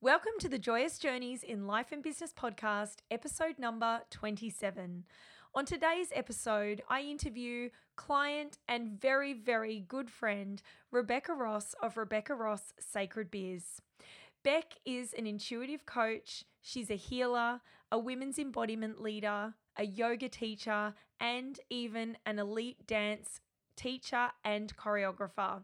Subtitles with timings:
[0.00, 5.04] Welcome to the Joyous Journeys in Life and Business podcast, episode number 27.
[5.56, 12.36] On today's episode, I interview client and very, very good friend Rebecca Ross of Rebecca
[12.36, 13.82] Ross Sacred Biz.
[14.44, 17.60] Bec is an intuitive coach, she's a healer,
[17.90, 23.40] a women's embodiment leader, a yoga teacher, and even an elite dance
[23.74, 25.62] teacher and choreographer.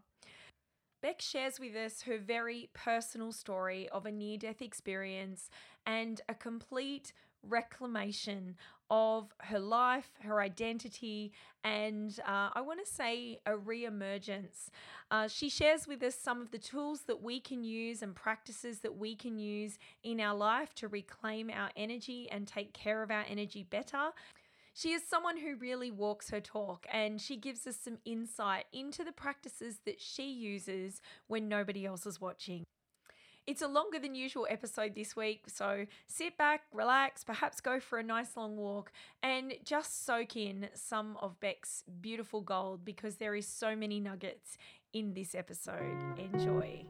[1.04, 5.50] Bec shares with us her very personal story of a near death experience
[5.84, 7.12] and a complete
[7.46, 8.56] reclamation
[8.88, 11.30] of her life, her identity,
[11.62, 14.70] and uh, I want to say a re emergence.
[15.10, 18.78] Uh, she shares with us some of the tools that we can use and practices
[18.78, 23.10] that we can use in our life to reclaim our energy and take care of
[23.10, 24.08] our energy better.
[24.76, 29.04] She is someone who really walks her talk and she gives us some insight into
[29.04, 32.64] the practices that she uses when nobody else is watching.
[33.46, 37.98] It's a longer than usual episode this week, so sit back, relax, perhaps go for
[37.98, 38.90] a nice long walk,
[39.22, 44.56] and just soak in some of Bec's beautiful gold because there is so many nuggets
[44.92, 46.18] in this episode.
[46.18, 46.84] Enjoy.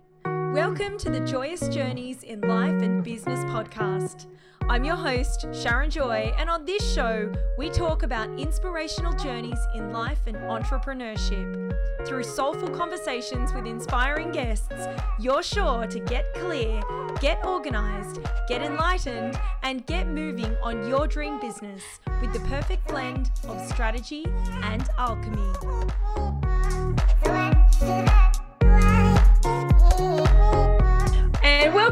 [0.55, 4.27] Welcome to the Joyous Journeys in Life and Business podcast.
[4.69, 9.91] I'm your host, Sharon Joy, and on this show, we talk about inspirational journeys in
[9.91, 11.75] life and entrepreneurship.
[12.07, 14.87] Through soulful conversations with inspiring guests,
[15.19, 16.81] you're sure to get clear,
[17.21, 21.83] get organized, get enlightened, and get moving on your dream business
[22.21, 24.25] with the perfect blend of strategy
[24.63, 25.51] and alchemy.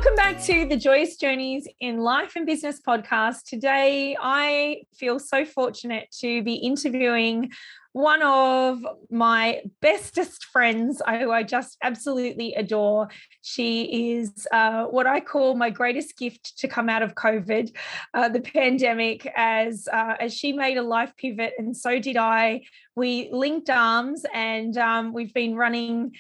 [0.05, 3.45] Welcome back to the Joyous Journeys in Life and Business podcast.
[3.45, 7.53] Today, I feel so fortunate to be interviewing
[7.93, 13.11] one of my bestest friends who I just absolutely adore.
[13.43, 17.73] She is uh, what I call my greatest gift to come out of COVID,
[18.13, 22.63] uh, the pandemic, as uh, as she made a life pivot, and so did I.
[22.97, 26.13] We linked arms, and um, we've been running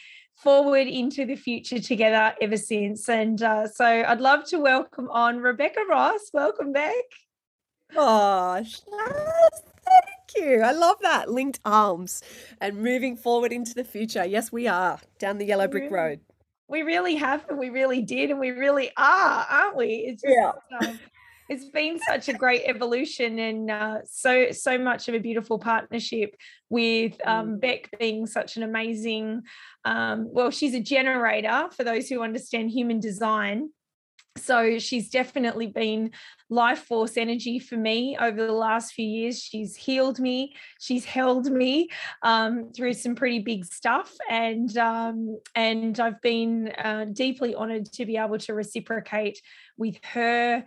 [0.43, 3.09] forward into the future together ever since.
[3.09, 6.31] And uh, so I'd love to welcome on Rebecca Ross.
[6.33, 6.95] Welcome back.
[7.97, 10.63] Oh, thank you.
[10.63, 11.31] I love that.
[11.31, 12.23] Linked arms
[12.61, 14.25] and moving forward into the future.
[14.25, 16.21] Yes, we are down the yellow brick road.
[16.69, 20.07] We really have, and we really did, and we really are, aren't we?
[20.09, 20.53] It's just, yeah.
[20.89, 20.99] Um,
[21.49, 26.35] it's been such a great evolution and uh, so so much of a beautiful partnership
[26.71, 27.61] with um, mm.
[27.61, 29.43] Bec being such an amazing
[29.85, 33.71] um, well she's a generator for those who understand human design.
[34.39, 36.13] So she's definitely been
[36.49, 39.39] life force energy for me over the last few years.
[39.39, 40.55] She's healed me.
[40.81, 41.89] She's held me
[42.23, 44.11] um, through some pretty big stuff.
[44.31, 49.39] And um, and i've been uh, deeply honored to be able to reciprocate
[49.77, 50.65] with her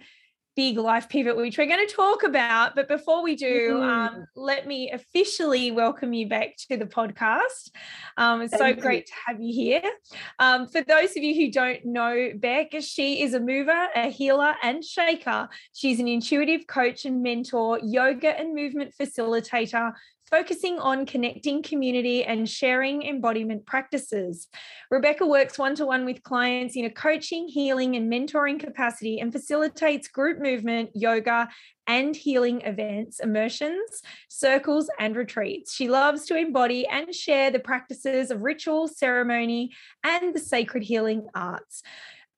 [0.55, 4.67] big life pivot which we're going to talk about but before we do um, let
[4.67, 7.71] me officially welcome you back to the podcast.
[8.17, 9.05] Um, it's Thank so great you.
[9.05, 9.91] to have you here.
[10.39, 14.55] Um, for those of you who don't know bec she is a mover a healer
[14.63, 15.49] and shaker.
[15.73, 19.93] She's an intuitive coach and mentor yoga and movement facilitator
[20.29, 24.47] focusing on connecting community and sharing embodiment practices.
[24.89, 29.31] Rebecca works one to one with clients in a coaching, healing, and mentoring capacity and
[29.31, 31.47] facilitates group movement, yoga,
[31.87, 35.73] and healing events, immersions, circles, and retreats.
[35.73, 39.71] She loves to embody and share the practices of ritual, ceremony,
[40.03, 41.83] and the sacred healing arts.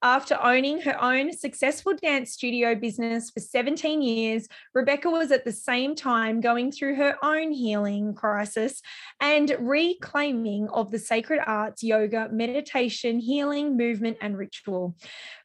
[0.02, 5.50] After owning her own successful dance studio business for 17 years, Rebecca was at the
[5.50, 8.80] same time going through her own healing crisis
[9.20, 14.94] and reclaiming of the sacred arts, yoga, meditation, healing, movement, and ritual.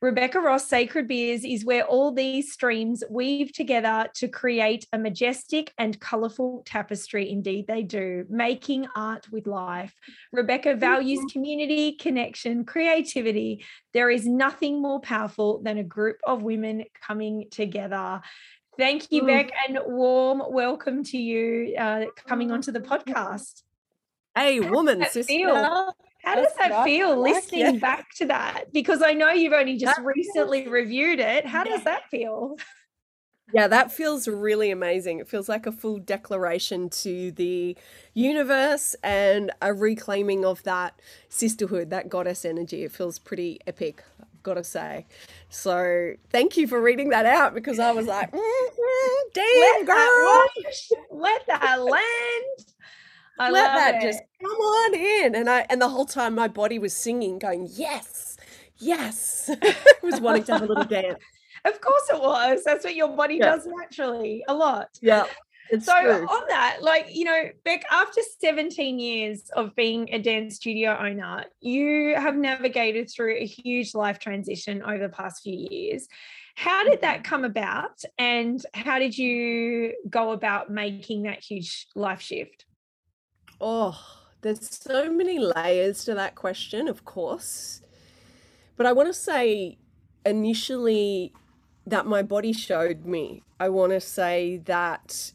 [0.03, 5.73] Rebecca Ross Sacred Biz is where all these streams weave together to create a majestic
[5.79, 7.31] and colorful tapestry.
[7.31, 9.95] Indeed, they do, making art with life.
[10.31, 13.65] Rebecca values community, connection, creativity.
[13.95, 18.19] There is nothing more powerful than a group of women coming together.
[18.77, 23.63] Thank you, Bec, and warm welcome to you uh, coming onto the podcast.
[24.35, 25.23] Hey, woman, sister.
[25.23, 25.95] Feel?
[26.25, 28.65] How does that feel listening back to that?
[28.73, 31.45] Because I know you've only just that recently feels, reviewed it.
[31.45, 32.57] How does that feel?
[33.53, 35.19] Yeah, that feels really amazing.
[35.19, 37.77] It feels like a full declaration to the
[38.13, 40.99] universe and a reclaiming of that
[41.29, 42.83] sisterhood, that goddess energy.
[42.83, 44.03] It feels pretty epic,
[44.43, 45.05] I've got to say.
[45.47, 49.95] So, thank you for reading that out because I was like, mm-hmm, damn, let girl.
[49.95, 52.65] That let that land.
[53.39, 54.01] I let that it.
[54.01, 55.35] just come on in.
[55.35, 58.35] And I and the whole time my body was singing, going, Yes,
[58.79, 59.49] yes,
[60.03, 61.23] was wanting to have a little dance.
[61.63, 62.65] Of course it was.
[62.65, 63.45] That's what your body yeah.
[63.45, 64.89] does naturally a lot.
[65.01, 65.23] Yeah.
[65.73, 66.27] It's so true.
[66.27, 71.45] on that, like, you know, Bec, after 17 years of being a dance studio owner,
[71.61, 76.07] you have navigated through a huge life transition over the past few years.
[76.55, 77.23] How did that mm-hmm.
[77.23, 78.03] come about?
[78.19, 82.65] And how did you go about making that huge life shift?
[83.59, 83.99] Oh,
[84.41, 87.81] there's so many layers to that question, of course.
[88.77, 89.79] But I want to say
[90.23, 91.33] initially
[91.87, 93.41] that my body showed me.
[93.59, 95.31] I want to say that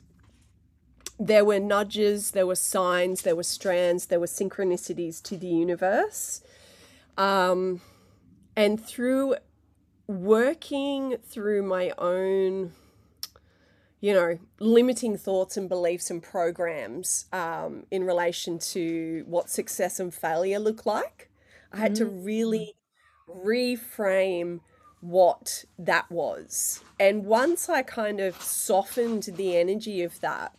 [1.19, 6.43] there were nudges, there were signs, there were strands, there were synchronicities to the universe.
[7.17, 7.81] Um,
[8.55, 9.37] and through
[10.07, 12.73] working through my own,
[14.01, 20.15] you know, limiting thoughts and beliefs and programs um, in relation to what success and
[20.15, 21.31] failure look like,
[21.73, 22.05] I had mm-hmm.
[22.05, 22.75] to really
[23.29, 24.61] reframe
[25.01, 26.83] what that was.
[26.99, 30.53] And once I kind of softened the energy of that,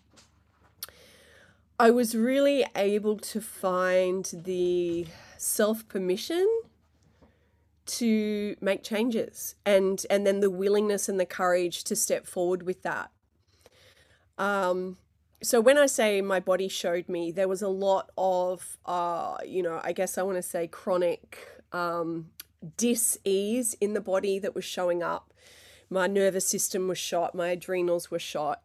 [1.80, 6.46] I was really able to find the self permission
[7.86, 12.84] to make changes and and then the willingness and the courage to step forward with
[12.84, 13.12] that.
[14.38, 14.98] Um
[15.42, 19.64] so when i say my body showed me there was a lot of uh you
[19.64, 22.30] know i guess i want to say chronic um
[22.76, 25.34] dis-ease in the body that was showing up.
[25.90, 28.62] My nervous system was shot my adrenals were shot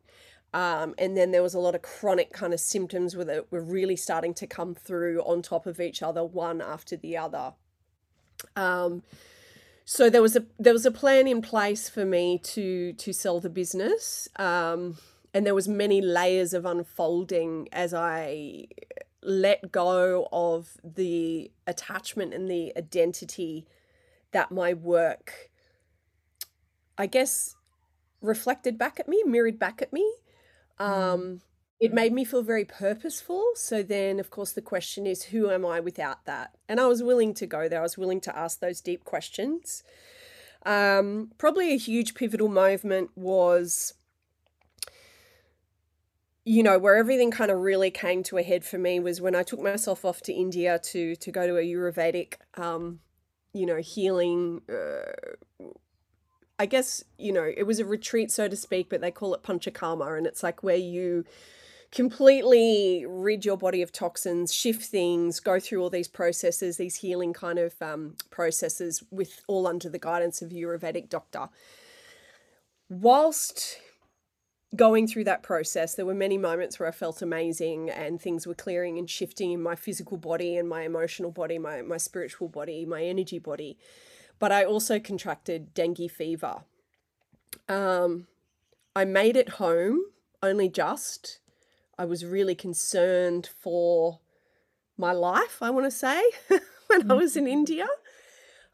[0.54, 3.96] um, and then there was a lot of chronic kind of symptoms that were really
[3.96, 7.54] starting to come through on top of each other, one after the other.
[8.54, 9.02] Um,
[9.84, 13.40] so there was a there was a plan in place for me to to sell
[13.40, 14.96] the business, um,
[15.34, 18.68] and there was many layers of unfolding as I
[19.22, 23.66] let go of the attachment and the identity
[24.30, 25.50] that my work,
[26.96, 27.56] I guess,
[28.20, 30.08] reflected back at me, mirrored back at me.
[30.80, 30.84] Mm.
[30.84, 31.40] Um,
[31.80, 33.50] it made me feel very purposeful.
[33.56, 36.54] So then, of course, the question is, who am I without that?
[36.68, 37.80] And I was willing to go there.
[37.80, 39.82] I was willing to ask those deep questions.
[40.64, 43.92] Um, probably a huge pivotal moment was,
[46.44, 49.34] you know, where everything kind of really came to a head for me was when
[49.34, 53.00] I took myself off to India to to go to a Ayurvedic, um,
[53.52, 55.66] you know, healing uh,
[56.58, 59.42] I guess, you know, it was a retreat, so to speak, but they call it
[59.42, 60.16] panchakarma.
[60.16, 61.24] And it's like where you
[61.90, 67.32] completely rid your body of toxins, shift things, go through all these processes, these healing
[67.32, 71.48] kind of um, processes, with all under the guidance of Ayurvedic doctor.
[72.88, 73.78] Whilst
[74.76, 78.54] going through that process, there were many moments where I felt amazing and things were
[78.54, 82.84] clearing and shifting in my physical body and my emotional body, my, my spiritual body,
[82.84, 83.76] my energy body
[84.38, 86.64] but I also contracted dengue fever.
[87.68, 88.26] Um,
[88.96, 90.00] I made it home
[90.42, 91.38] only just.
[91.98, 94.20] I was really concerned for
[94.96, 96.22] my life, I want to say,
[96.86, 97.52] when I was in mm-hmm.
[97.52, 97.86] India.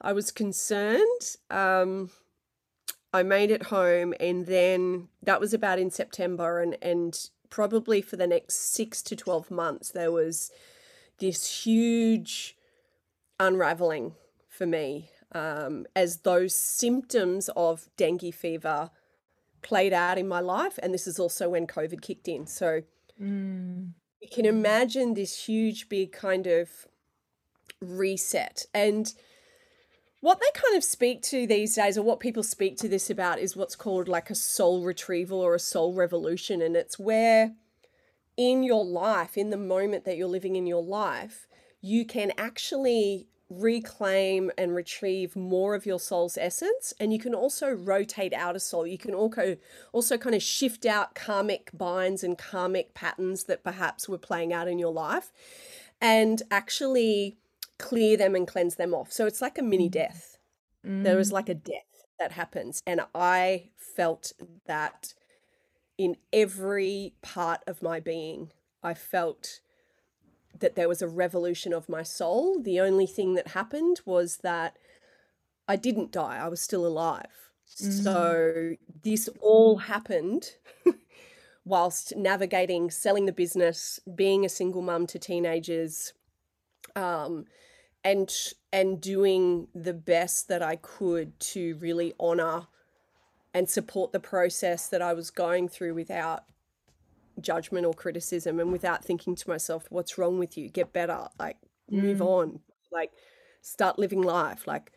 [0.01, 1.37] I was concerned.
[1.51, 2.11] Um,
[3.13, 8.17] I made it home, and then that was about in September, and, and probably for
[8.17, 10.51] the next six to 12 months, there was
[11.19, 12.57] this huge
[13.39, 14.15] unraveling
[14.49, 18.91] for me um, as those symptoms of dengue fever
[19.63, 20.79] played out in my life.
[20.83, 22.47] And this is also when COVID kicked in.
[22.47, 22.83] So
[23.21, 23.91] mm.
[24.21, 26.71] you can imagine this huge, big kind of
[27.81, 28.67] reset.
[28.75, 29.13] And
[30.21, 33.39] what they kind of speak to these days, or what people speak to this about,
[33.39, 36.61] is what's called like a soul retrieval or a soul revolution.
[36.61, 37.55] And it's where
[38.37, 41.47] in your life, in the moment that you're living in your life,
[41.81, 47.71] you can actually reclaim and retrieve more of your soul's essence and you can also
[47.71, 49.57] rotate out a soul you can also
[49.93, 54.69] also kind of shift out karmic binds and karmic patterns that perhaps were playing out
[54.69, 55.33] in your life
[56.01, 57.39] and actually
[57.77, 59.93] clear them and cleanse them off so it's like a mini mm.
[59.93, 60.39] death
[60.87, 61.03] mm.
[61.03, 64.33] there is like a death that happens and i felt
[64.67, 65.13] that
[65.99, 69.61] in every part of my being i felt
[70.61, 72.61] that there was a revolution of my soul.
[72.61, 74.77] The only thing that happened was that
[75.69, 77.51] I didn't die, I was still alive.
[77.81, 78.03] Mm.
[78.03, 80.53] So this all happened
[81.65, 86.13] whilst navigating selling the business, being a single mum to teenagers,
[86.97, 87.47] um,
[88.03, 88.35] and
[88.73, 92.67] and doing the best that I could to really honor
[93.53, 96.45] and support the process that I was going through without
[97.41, 101.57] judgment or criticism and without thinking to myself what's wrong with you get better like
[101.91, 102.27] move mm.
[102.27, 102.61] on
[102.93, 103.11] like
[103.63, 104.93] start living life like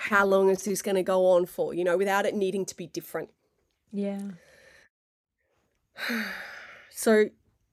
[0.00, 2.76] how long is this going to go on for, you know, without it needing to
[2.76, 3.30] be different.
[3.92, 4.20] Yeah.
[6.92, 7.30] So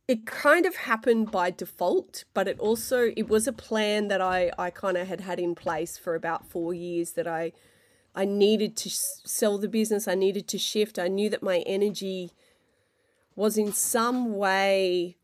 [0.07, 4.51] it kind of happened by default, but it also it was a plan that I
[4.57, 7.51] I kind of had had in place for about 4 years that I
[8.15, 10.97] I needed to sell the business, I needed to shift.
[10.97, 12.31] I knew that my energy
[13.37, 15.15] was in some way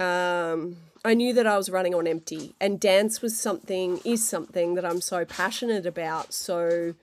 [0.00, 4.74] um I knew that I was running on empty and dance was something is something
[4.74, 6.32] that I'm so passionate about.
[6.32, 6.94] So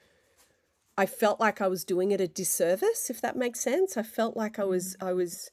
[0.98, 3.96] I felt like I was doing it a disservice if that makes sense.
[3.96, 5.52] I felt like I was I was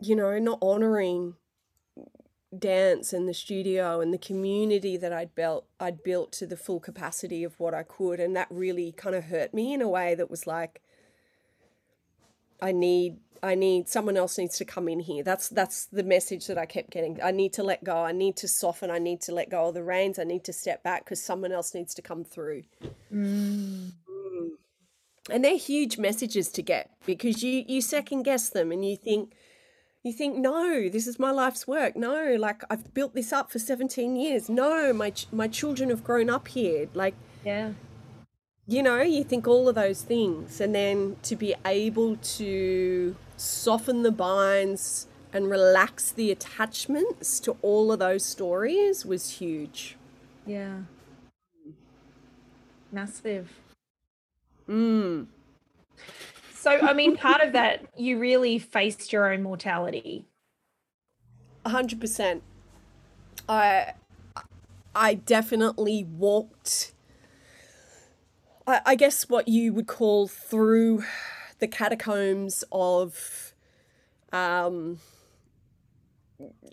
[0.00, 1.34] you know, not honoring
[2.58, 6.80] dance and the studio and the community that I'd built I'd built to the full
[6.80, 10.14] capacity of what I could and that really kind of hurt me in a way
[10.14, 10.82] that was like
[12.62, 15.24] I need I need someone else needs to come in here.
[15.24, 17.20] That's that's the message that I kept getting.
[17.22, 17.96] I need to let go.
[17.96, 18.90] I need to soften.
[18.90, 20.20] I need to let go of the reins.
[20.20, 22.62] I need to step back because someone else needs to come through.
[23.12, 23.90] Mm.
[24.08, 24.50] Mm.
[25.28, 29.34] And they're huge messages to get because you you second guess them and you think
[30.04, 33.60] you think no this is my life's work no like i've built this up for
[33.60, 37.14] 17 years no my my children have grown up here like
[37.44, 37.70] yeah
[38.72, 44.02] you know you think all of those things and then to be able to soften
[44.02, 49.96] the binds and relax the attachments to all of those stories was huge
[50.46, 50.78] yeah
[52.90, 53.50] massive
[54.68, 55.26] mm
[56.62, 60.26] so, I mean, part of that, you really faced your own mortality.
[61.64, 62.44] A hundred percent.
[63.48, 63.94] I,
[64.94, 66.92] I definitely walked.
[68.66, 71.04] I, I guess what you would call through
[71.58, 73.54] the catacombs of,
[74.32, 74.98] um,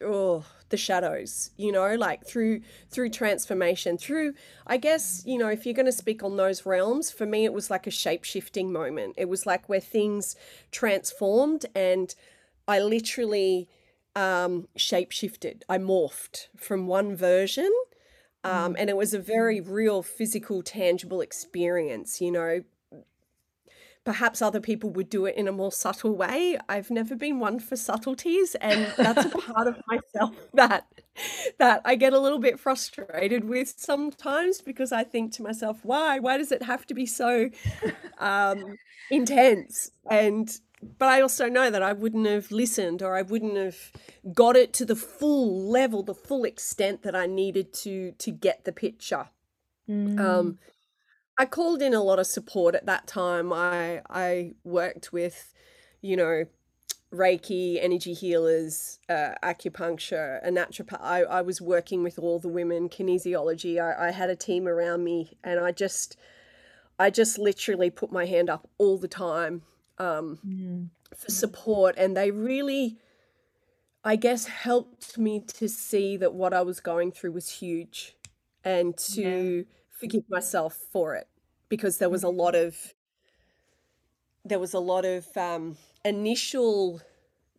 [0.04, 4.34] oh, the shadows you know like through through transformation through
[4.68, 7.54] i guess you know if you're going to speak on those realms for me it
[7.54, 9.16] was like a shape-shifting moment.
[9.18, 10.36] It was like where things
[10.72, 12.14] transformed and
[12.68, 13.68] i literally
[14.16, 15.66] um shape-shifted.
[15.68, 17.72] I morphed from one version
[18.44, 18.76] um, mm.
[18.80, 22.62] and it was a very real physical tangible experience you know
[24.10, 26.58] perhaps other people would do it in a more subtle way.
[26.68, 30.88] I've never been one for subtleties, and that's a part of myself that
[31.60, 36.20] that I get a little bit frustrated with sometimes because I think to myself, why?
[36.20, 37.50] Why does it have to be so
[38.18, 38.78] um,
[39.12, 39.92] intense?
[40.10, 40.50] And
[40.82, 43.92] but I also know that I wouldn't have listened or I wouldn't have
[44.34, 48.64] got it to the full level, the full extent that I needed to to get
[48.64, 49.30] the picture.
[49.90, 50.20] Mm.
[50.20, 50.60] Um,
[51.38, 53.52] I called in a lot of support at that time.
[53.52, 55.54] I I worked with,
[56.02, 56.46] you know,
[57.14, 61.02] Reiki, energy healers, uh, acupuncture, a naturopath.
[61.02, 63.82] I, I was working with all the women, kinesiology.
[63.82, 66.18] I, I had a team around me, and I just,
[67.00, 69.64] I just literally put my hand up all the time
[70.00, 70.90] um, mm.
[71.16, 72.98] for support, and they really,
[74.04, 78.16] I guess, helped me to see that what I was going through was huge,
[78.64, 79.22] and to.
[79.22, 79.64] Yeah
[80.00, 81.28] forgive myself for it
[81.68, 82.68] because there was a lot mm-hmm.
[82.68, 82.94] of
[84.46, 87.02] there was a lot of um, initial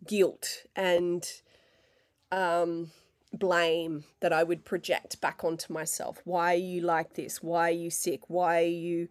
[0.06, 1.30] guilt and
[2.32, 2.90] um,
[3.35, 6.23] blame that I would project back onto myself.
[6.25, 7.42] Why are you like this?
[7.42, 8.23] Why are you sick?
[8.28, 9.09] Why are you,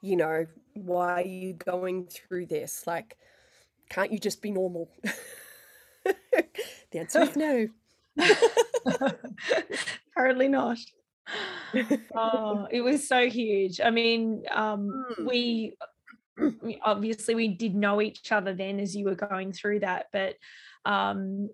[0.00, 0.46] you know,
[0.84, 2.86] why are you going through this?
[2.86, 3.16] Like,
[3.88, 4.90] can't you just be normal?
[6.04, 7.68] the answer is no.
[10.16, 10.78] Apparently not
[12.14, 13.80] oh, it was so huge.
[13.80, 15.26] I mean, um, mm.
[15.26, 15.76] we,
[16.62, 20.36] we obviously we did know each other then as you were going through that, but
[20.84, 21.50] um,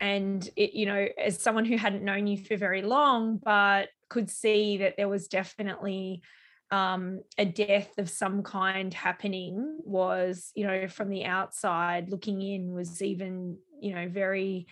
[0.00, 4.30] and it, you know, as someone who hadn't known you for very long, but could
[4.30, 6.22] see that there was definitely
[6.72, 12.72] um, a death of some kind happening was, you know, from the outside looking in
[12.72, 14.66] was even, you know, very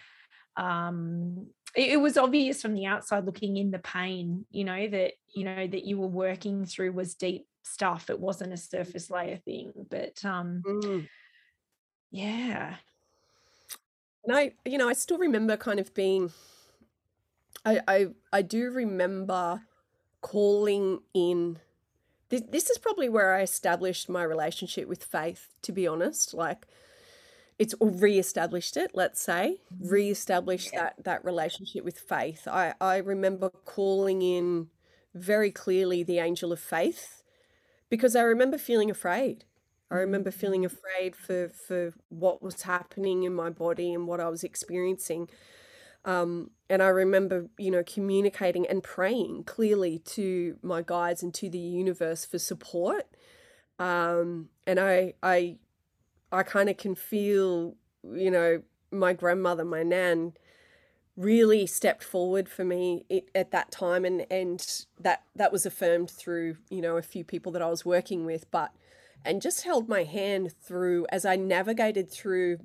[0.57, 5.13] um it, it was obvious from the outside looking in the pain you know that
[5.35, 9.37] you know that you were working through was deep stuff it wasn't a surface layer
[9.37, 11.07] thing but um mm.
[12.11, 12.75] yeah
[14.25, 16.33] and i you know i still remember kind of being
[17.65, 19.63] i i i do remember
[20.21, 21.59] calling in
[22.31, 26.67] this, this is probably where i established my relationship with faith to be honest like
[27.59, 29.89] it's re-established it let's say mm-hmm.
[29.89, 30.85] re-established yeah.
[30.85, 34.69] that that relationship with faith i i remember calling in
[35.15, 37.23] very clearly the angel of faith
[37.91, 39.45] because i remember feeling afraid
[39.91, 40.75] i remember feeling mm-hmm.
[40.75, 45.29] afraid for for what was happening in my body and what i was experiencing
[46.05, 51.51] Um, and I remember, you know, communicating and praying clearly to my guides and to
[51.51, 53.07] the universe for support.
[53.79, 55.57] Um, and I, I,
[56.33, 60.35] I kind of can feel, you know, my grandmother, my nan,
[61.17, 63.05] really stepped forward for me
[63.35, 67.53] at that time, and and that that was affirmed through, you know, a few people
[67.53, 68.73] that I was working with, but
[69.25, 72.59] and just held my hand through as I navigated through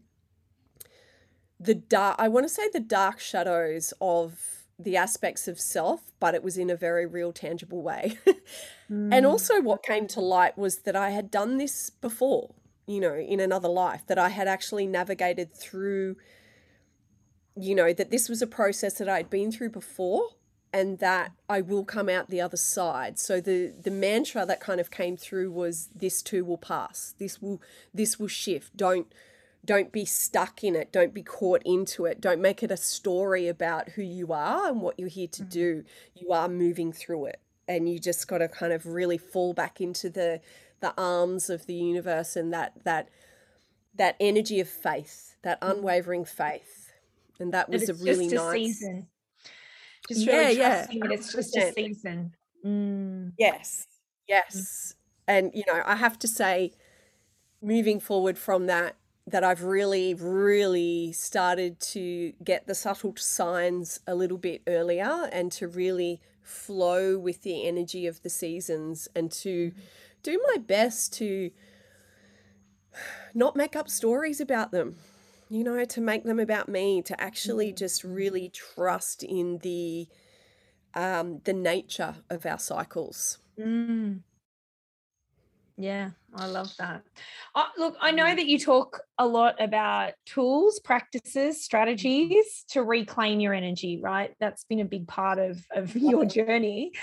[1.66, 6.36] the dark I want to say the dark shadows of the aspects of self, but
[6.36, 8.18] it was in a very real, tangible way.
[8.28, 8.36] mm.
[9.14, 12.54] And also, what came to light was that I had done this before,
[12.86, 16.18] you know, in another life, that I had actually navigated through,
[17.56, 20.30] you know, that this was a process that I'd been through before
[20.74, 23.18] and that I will come out the other side.
[23.18, 27.16] So the the mantra that kind of came through was this too will pass.
[27.18, 27.62] This will
[27.94, 28.76] this will shift.
[28.76, 29.08] Don't
[29.66, 30.92] don't be stuck in it.
[30.92, 32.22] Don't be caught into it.
[32.22, 35.50] Don't make it a story about who you are and what you're here to mm-hmm.
[35.50, 35.84] do.
[36.16, 37.40] You are moving through it.
[37.68, 40.42] And you just got to kind of really fall back into the
[40.82, 43.10] the arms of the universe and that that
[43.96, 45.80] that energy of faith, that mm-hmm.
[45.80, 46.92] unwavering faith.
[47.40, 49.08] And that was a really nice season
[50.08, 51.12] just yeah, really trusting yeah.
[51.12, 52.34] it's just a season.
[52.66, 53.34] Mm.
[53.38, 53.88] Yes,
[54.28, 54.94] yes.
[54.94, 54.96] Mm.
[55.28, 56.74] And, you know, I have to say,
[57.62, 58.96] moving forward from that,
[59.28, 65.52] that I've really, really started to get the subtle signs a little bit earlier and
[65.54, 69.72] to really flow with the energy of the seasons and to
[70.22, 71.50] do my best to
[73.34, 74.98] not make up stories about them
[75.50, 77.78] you know, to make them about me, to actually mm.
[77.78, 80.08] just really trust in the
[80.94, 83.38] um, the nature of our cycles.
[83.60, 84.22] Mm.
[85.78, 87.04] Yeah, I love that.
[87.54, 88.36] Uh, look, I know mm.
[88.38, 94.34] that you talk a lot about tools, practices, strategies to reclaim your energy, right?
[94.40, 96.94] That's been a big part of, of your journey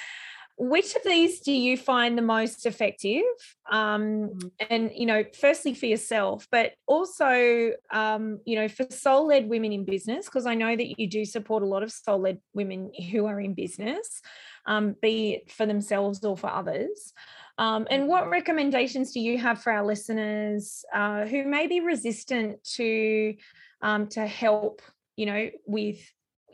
[0.58, 3.22] which of these do you find the most effective
[3.70, 4.50] um, mm.
[4.70, 9.84] and you know firstly for yourself but also um, you know for soul-led women in
[9.84, 13.40] business because i know that you do support a lot of soul-led women who are
[13.40, 14.20] in business
[14.66, 17.12] um, be it for themselves or for others
[17.58, 22.62] um, and what recommendations do you have for our listeners uh, who may be resistant
[22.64, 23.34] to
[23.82, 24.82] um, to help
[25.16, 25.98] you know with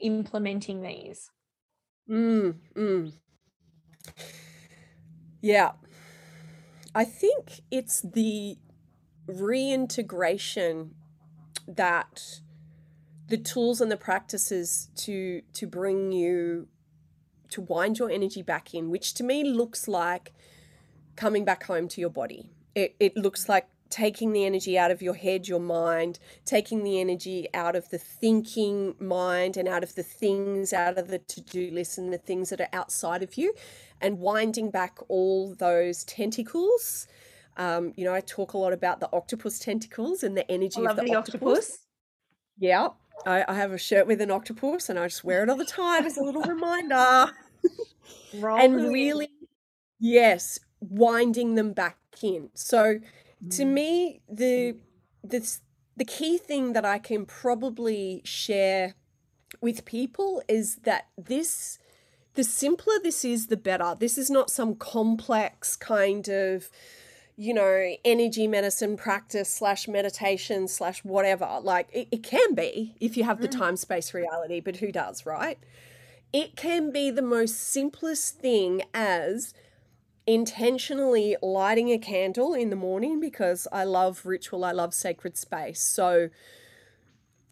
[0.01, 1.31] implementing these
[2.09, 3.13] mm, mm.
[5.41, 5.73] Yeah.
[6.95, 8.57] I think it's the
[9.27, 10.95] reintegration
[11.67, 12.41] that
[13.29, 16.67] the tools and the practices to to bring you
[17.51, 20.33] to wind your energy back in, which to me looks like
[21.19, 22.49] coming back home to your body.
[22.77, 27.01] It, it looks like taking the energy out of your head, your mind, taking the
[27.01, 31.41] energy out of the thinking mind and out of the things, out of the to
[31.41, 33.53] do list and the things that are outside of you,
[34.01, 37.09] and winding back all those tentacles.
[37.57, 40.95] Um, you know, I talk a lot about the octopus tentacles and the energy of
[40.95, 41.43] the, the octopus.
[41.43, 41.79] octopus.
[42.59, 42.91] Yeah,
[43.27, 45.65] I, I, have a shirt with an octopus and I just wear it all the
[45.65, 47.33] time as a little reminder.
[48.33, 49.31] and really,
[49.99, 52.51] yes, winding them back in.
[52.55, 53.01] So,
[53.51, 53.73] to mm.
[53.73, 54.77] me, the
[55.23, 55.59] the
[55.97, 58.95] the key thing that I can probably share
[59.61, 61.79] with people is that this
[62.35, 63.97] the simpler this is, the better.
[63.99, 66.71] This is not some complex kind of,
[67.37, 71.59] you know, energy medicine practice slash meditation slash whatever.
[71.61, 73.59] Like it, it can be if you have the mm.
[73.59, 75.59] time space reality, but who does, right?
[76.33, 79.53] It can be the most simplest thing as
[80.29, 85.81] intentionally lighting a candle in the morning because I love ritual, I love sacred space.
[85.81, 86.29] So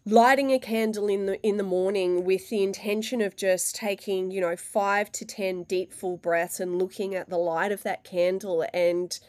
[0.05, 4.39] lighting a candle in the in the morning with the intention of just taking you
[4.39, 8.65] know 5 to 10 deep full breaths and looking at the light of that candle
[8.73, 9.19] and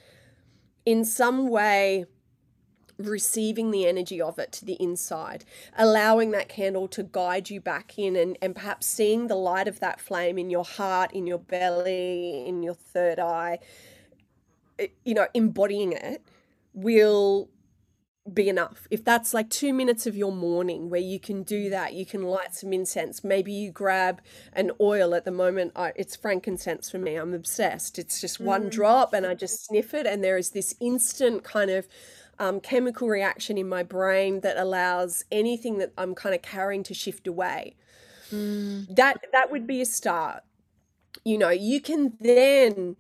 [0.84, 2.04] in some way
[2.98, 5.44] receiving the energy of it to the inside
[5.76, 9.78] allowing that candle to guide you back in and, and perhaps seeing the light of
[9.80, 13.58] that flame in your heart in your belly in your third eye
[15.04, 16.22] you know embodying it
[16.72, 17.48] will
[18.32, 18.87] be enough.
[18.90, 22.22] If that's like two minutes of your morning where you can do that, you can
[22.22, 23.24] light some incense.
[23.24, 24.20] Maybe you grab
[24.52, 25.72] an oil at the moment.
[25.74, 27.16] I, it's frankincense for me.
[27.16, 27.98] I'm obsessed.
[27.98, 28.70] It's just one mm.
[28.70, 31.88] drop and I just sniff it, and there is this instant kind of
[32.38, 36.94] um, chemical reaction in my brain that allows anything that I'm kind of carrying to
[36.94, 37.77] shift away.
[38.33, 38.94] Mm.
[38.94, 40.42] That that would be a start.
[41.24, 42.96] You know, you can then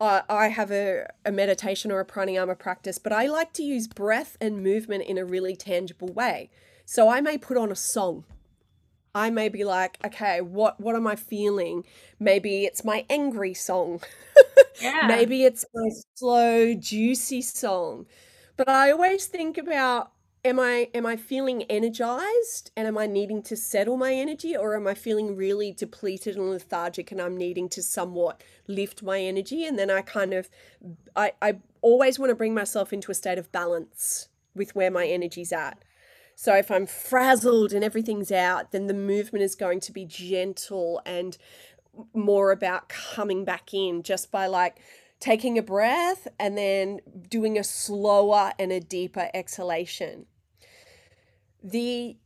[0.00, 3.86] uh, I have a, a meditation or a pranayama practice, but I like to use
[3.86, 6.50] breath and movement in a really tangible way.
[6.84, 8.24] So I may put on a song
[9.14, 11.84] I may be like, okay, what what am I feeling?
[12.18, 14.02] Maybe it's my angry song.
[14.82, 15.06] yeah.
[15.06, 18.06] Maybe it's my slow, juicy song.
[18.56, 20.12] But I always think about
[20.44, 24.76] am I am I feeling energized and am I needing to settle my energy or
[24.76, 29.64] am I feeling really depleted and lethargic and I'm needing to somewhat lift my energy
[29.64, 30.50] and then I kind of
[31.16, 35.06] I, I always want to bring myself into a state of balance with where my
[35.06, 35.82] energy's at.
[36.36, 41.00] So if I'm frazzled and everything's out, then the movement is going to be gentle
[41.06, 41.38] and
[42.12, 44.78] more about coming back in just by like
[45.20, 50.26] taking a breath and then doing a slower and a deeper exhalation.
[51.62, 52.16] The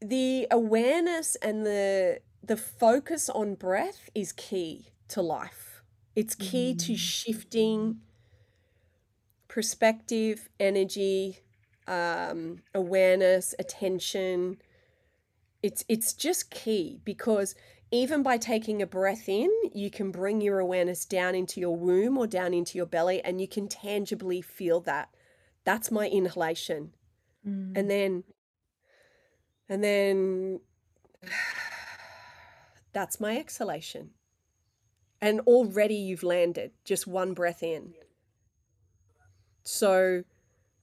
[0.00, 5.82] the awareness and the the focus on breath is key to life.
[6.16, 6.86] It's key mm.
[6.86, 8.00] to shifting
[9.50, 11.40] perspective, energy,
[11.86, 14.58] um, awareness, attention.
[15.62, 17.54] It's it's just key because
[17.90, 22.16] even by taking a breath in, you can bring your awareness down into your womb
[22.16, 25.08] or down into your belly, and you can tangibly feel that.
[25.64, 26.92] That's my inhalation,
[27.46, 27.76] mm.
[27.76, 28.24] and then,
[29.68, 30.60] and then,
[32.92, 34.10] that's my exhalation.
[35.20, 37.92] And already you've landed just one breath in.
[39.62, 40.24] So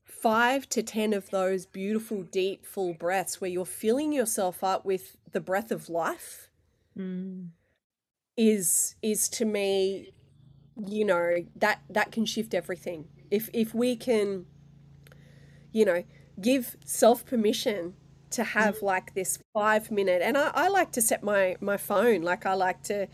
[0.04, 5.18] five to 10 of those beautiful, deep, full breaths where you're filling yourself up with
[5.32, 6.47] the breath of life
[6.98, 7.50] mm.
[8.36, 10.12] is, is to me,
[10.86, 13.08] you know, that, that can shift everything.
[13.30, 14.46] If, if we can,
[15.72, 16.04] you know,
[16.40, 17.94] give self permission
[18.32, 18.84] to have mm.
[18.84, 22.54] like this five minute, and I, I like to set my, my phone, like I
[22.54, 23.08] like to,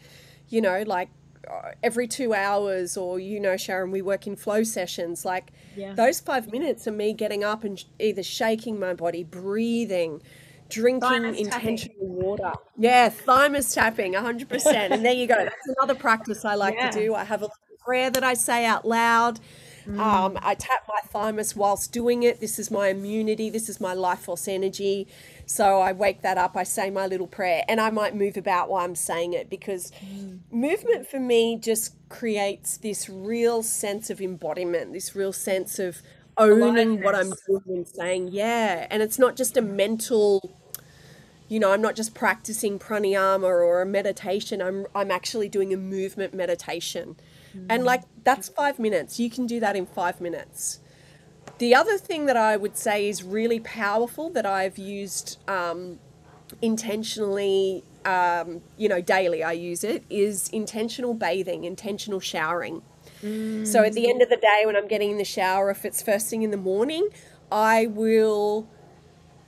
[0.49, 1.09] you know, like
[1.49, 5.93] uh, every two hours or you know sharon we work in flow sessions like yeah.
[5.93, 10.21] those five minutes of me getting up and either shaking my body breathing
[10.73, 11.97] drinking thymus intentional tapping.
[11.99, 16.89] water yeah thymus tapping 100% and there you go that's another practice i like yeah.
[16.89, 17.49] to do i have a
[17.83, 19.39] prayer that i say out loud
[19.88, 19.99] Mm.
[19.99, 22.39] Um, I tap my thymus whilst doing it.
[22.39, 23.49] This is my immunity.
[23.49, 25.07] This is my life force energy.
[25.45, 28.69] So I wake that up, I say my little prayer, and I might move about
[28.69, 30.39] while I'm saying it because mm.
[30.51, 36.01] movement for me just creates this real sense of embodiment, this real sense of
[36.38, 38.88] owning what I'm doing and saying, yeah.
[38.89, 40.57] And it's not just a mental,
[41.49, 44.62] you know, I'm not just practicing pranayama or a meditation.
[44.62, 47.15] I'm I'm actually doing a movement meditation.
[47.56, 47.65] Mm.
[47.69, 49.19] And like that's five minutes.
[49.19, 50.79] You can do that in five minutes.
[51.60, 55.99] The other thing that I would say is really powerful that I've used um,
[56.62, 62.82] intentionally, um, you know, daily, I use it, is intentional bathing, intentional showering.
[63.21, 63.67] Mm.
[63.67, 66.01] So at the end of the day, when I'm getting in the shower, if it's
[66.01, 67.10] first thing in the morning,
[67.51, 68.67] I will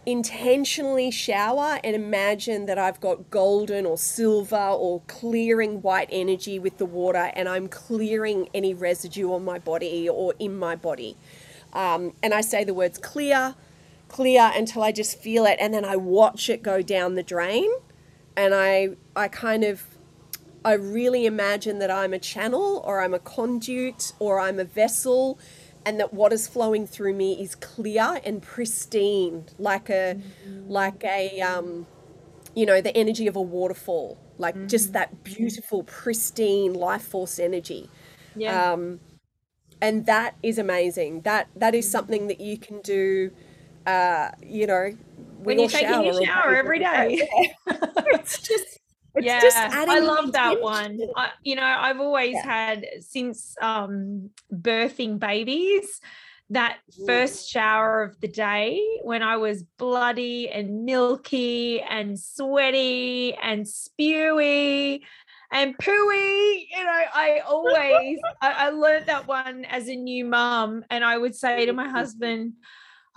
[0.05, 6.77] intentionally shower and imagine that I've got golden or silver or clearing white energy with
[6.77, 11.17] the water and I'm clearing any residue on my body or in my body.
[11.73, 13.55] Um, and I say the words clear,
[14.07, 17.69] clear until I just feel it, and then I watch it go down the drain,
[18.37, 19.83] and I I kind of
[20.63, 25.37] I really imagine that I'm a channel or I'm a conduit or I'm a vessel
[25.85, 30.69] and that what is flowing through me is clear and pristine like a mm-hmm.
[30.69, 31.85] like a um
[32.55, 34.67] you know the energy of a waterfall like mm-hmm.
[34.67, 37.89] just that beautiful pristine life force energy
[38.35, 38.71] yeah.
[38.71, 38.99] um
[39.81, 41.21] and that is amazing.
[41.21, 43.31] That that is something that you can do.
[43.85, 44.97] Uh, you know,
[45.43, 47.27] when you're taking your shower every day.
[47.67, 48.74] it's just.
[49.15, 50.99] It's yeah, just I love that one.
[51.15, 52.43] I, you know, I've always yeah.
[52.43, 56.01] had since um, birthing babies
[56.51, 63.65] that first shower of the day when I was bloody and milky and sweaty and
[63.65, 65.01] spewy
[65.51, 70.83] and pooey you know i always I, I learned that one as a new mum,
[70.89, 72.53] and i would say to my husband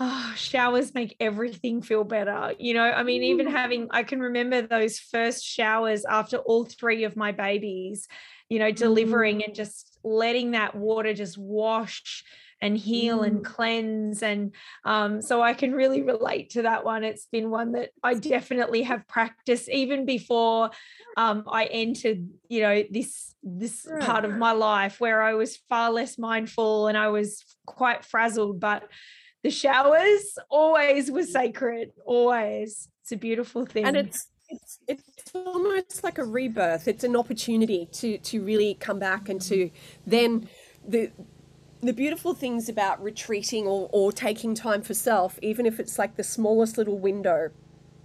[0.01, 4.63] oh showers make everything feel better you know i mean even having i can remember
[4.63, 8.07] those first showers after all three of my babies
[8.49, 12.25] you know delivering and just letting that water just wash
[12.61, 13.27] and heal mm.
[13.27, 14.23] and cleanse.
[14.23, 17.05] And um, so I can really relate to that one.
[17.05, 20.71] It's been one that I definitely have practiced even before
[21.17, 24.03] um, I entered, you know, this this right.
[24.03, 28.61] part of my life where I was far less mindful and I was quite frazzled.
[28.61, 28.89] But
[29.43, 31.27] the showers always were mm.
[31.27, 32.89] sacred, always.
[33.03, 33.85] It's a beautiful thing.
[33.85, 36.89] And it's it's it's almost like a rebirth.
[36.89, 39.71] It's an opportunity to to really come back and to
[40.07, 40.49] then
[40.87, 41.11] the
[41.81, 46.17] the beautiful things about retreating or, or taking time for self, even if it's like
[46.17, 47.51] the smallest little window,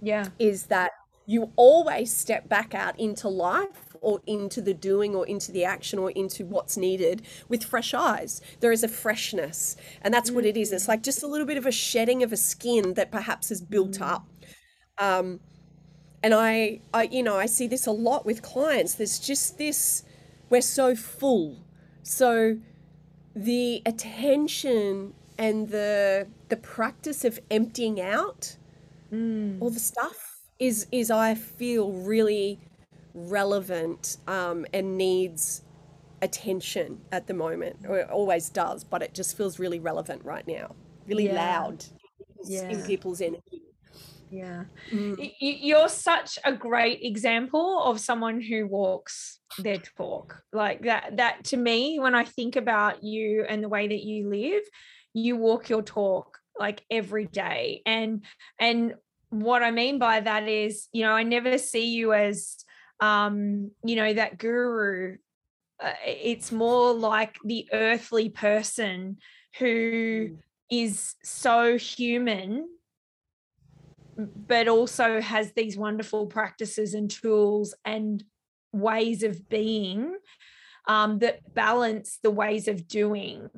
[0.00, 0.92] yeah, is that
[1.26, 5.98] you always step back out into life or into the doing or into the action
[5.98, 8.40] or into what's needed with fresh eyes.
[8.60, 9.76] There is a freshness.
[10.02, 10.72] And that's what it is.
[10.72, 13.60] It's like just a little bit of a shedding of a skin that perhaps has
[13.60, 14.26] built up.
[14.98, 15.40] Um,
[16.22, 18.94] and I, I, you know, I see this a lot with clients.
[18.94, 20.04] There's just this,
[20.50, 21.64] we're so full.
[22.02, 22.58] So
[23.34, 28.56] the attention and the the practice of emptying out
[29.12, 29.60] Mm.
[29.60, 32.58] all the stuff is is I feel really
[33.14, 35.62] relevant um, and needs
[36.22, 37.76] attention at the moment.
[37.88, 40.74] Or it always does, but it just feels really relevant right now.
[41.06, 41.58] Really Yeah.
[41.60, 41.84] loud
[42.48, 43.62] in people's energy.
[44.30, 44.64] Yeah.
[44.90, 45.16] Mm.
[45.18, 50.42] Y- y- You're such a great example of someone who walks their talk.
[50.52, 54.28] Like that that to me when I think about you and the way that you
[54.28, 54.62] live,
[55.12, 57.82] you walk your talk like every day.
[57.86, 58.24] And
[58.58, 58.94] and
[59.30, 62.63] what I mean by that is, you know, I never see you as
[63.00, 65.16] um, you know, that guru.
[65.82, 69.18] Uh, it's more like the earthly person
[69.58, 70.38] who Mm.
[71.22, 72.66] so human
[74.16, 78.24] but also has these wonderful practices and tools and
[78.72, 80.14] ways of being
[80.86, 83.48] um, that balance the ways of doing.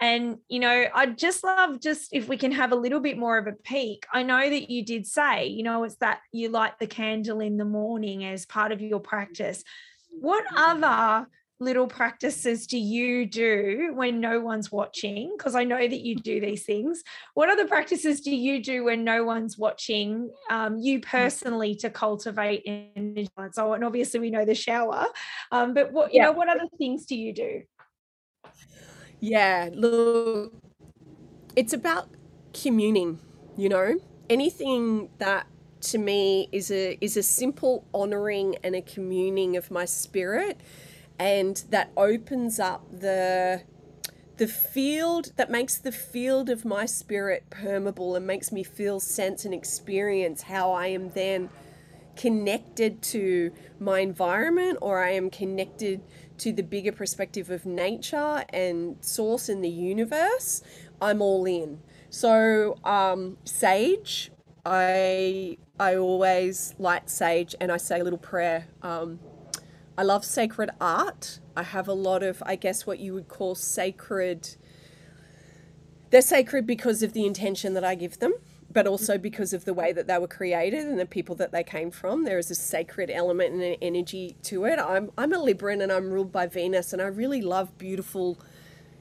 [0.00, 3.38] And, you know, I'd just love just if we can have a little bit more
[3.38, 4.06] of a peek.
[4.12, 7.56] I know that you did say, you know, it's that you light the candle in
[7.56, 9.64] the morning as part of your practice.
[10.20, 11.26] What other
[11.58, 15.32] little practices do you do when no one's watching?
[15.36, 17.02] Because I know that you do these things.
[17.32, 20.30] What other practices do you do when no one's watching?
[20.50, 23.28] Um, you personally to cultivate energy.
[23.52, 25.06] So, and obviously we know the shower.
[25.50, 26.26] Um, but what you Yeah.
[26.26, 27.62] know, what other things do you do?
[29.20, 30.52] Yeah, look,
[31.54, 32.08] it's about
[32.52, 33.20] communing,
[33.56, 33.98] you know?
[34.28, 35.46] Anything that
[35.82, 40.58] to me is a is a simple honoring and a communing of my spirit
[41.18, 43.62] and that opens up the
[44.38, 49.44] the field that makes the field of my spirit permeable and makes me feel sense
[49.44, 51.50] and experience how I am then
[52.16, 56.00] connected to my environment or I am connected
[56.38, 60.62] to the bigger perspective of nature and source in the universe,
[61.00, 61.80] I'm all in.
[62.10, 64.30] So, um, sage,
[64.64, 68.66] I I always light sage and I say a little prayer.
[68.82, 69.20] Um,
[69.98, 71.40] I love sacred art.
[71.56, 74.56] I have a lot of, I guess, what you would call sacred.
[76.10, 78.34] They're sacred because of the intention that I give them,
[78.72, 81.62] but also because of the way that they were created and the people that they
[81.62, 82.24] came from.
[82.24, 84.78] There is a sacred element and an energy to it.
[84.78, 88.38] I'm, I'm a Libran and I'm ruled by Venus, and I really love beautiful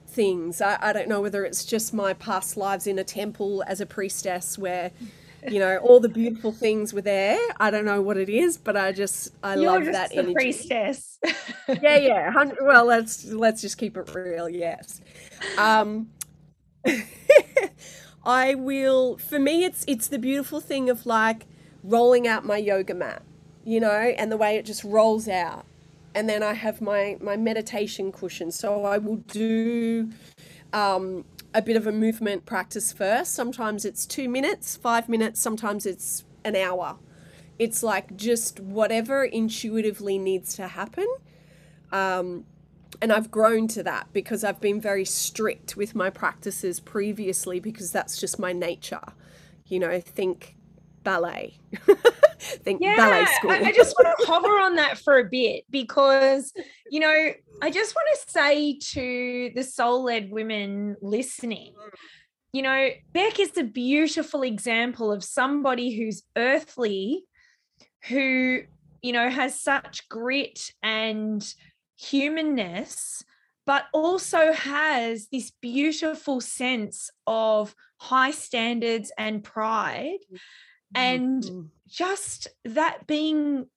[0.07, 0.61] things.
[0.61, 3.85] I, I don't know whether it's just my past lives in a temple as a
[3.85, 4.91] priestess where
[5.47, 8.75] you know all the beautiful things were there i don't know what it is but
[8.75, 11.19] i just i You're love just that the energy priestess.
[11.81, 15.01] yeah yeah well let's let's just keep it real yes
[15.57, 16.09] um
[18.25, 21.45] i will for me it's it's the beautiful thing of like
[21.83, 23.21] rolling out my yoga mat
[23.65, 25.65] you know and the way it just rolls out.
[26.13, 28.51] And then i have my my meditation cushion.
[28.51, 30.11] So i will do
[30.71, 33.33] um a bit of a movement practice first.
[33.33, 36.97] Sometimes it's 2 minutes 5 minutes sometimes it's an hour.
[37.57, 41.07] It's like just whatever intuitively needs to happen.
[41.91, 42.45] Um,
[43.01, 47.91] and I've grown to that because I've been very strict with my practices previously because
[47.91, 49.01] that's just my nature.
[49.67, 50.55] You know, think
[51.03, 51.57] ballet,
[52.39, 53.51] think ballet school.
[53.51, 56.51] I, I just want to hover on that for a bit because,
[56.89, 57.31] you know,
[57.61, 61.73] I just want to say to the soul led women listening,
[62.51, 67.25] you know, Bec is a beautiful example of somebody who's earthly,
[68.07, 68.61] who,
[69.01, 71.45] you know, has such grit and
[71.95, 73.23] humanness,
[73.65, 80.19] but also has this beautiful sense of high standards and pride.
[80.93, 81.69] And Mhm.
[81.87, 83.69] just that being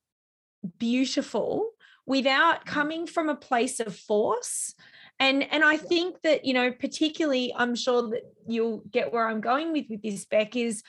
[0.79, 1.71] beautiful
[2.07, 2.67] without Mm.
[2.67, 4.75] coming from a place of force
[5.21, 9.41] and and i think that you know particularly i'm sure that you'll get where i'm
[9.41, 10.83] going with with this bec is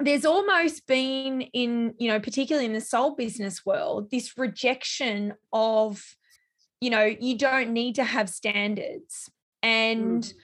[0.00, 6.16] there's almost been in you know particularly in the soul business world this rejection of
[6.80, 9.28] you know you don't need to have standards
[9.62, 10.34] and Mm.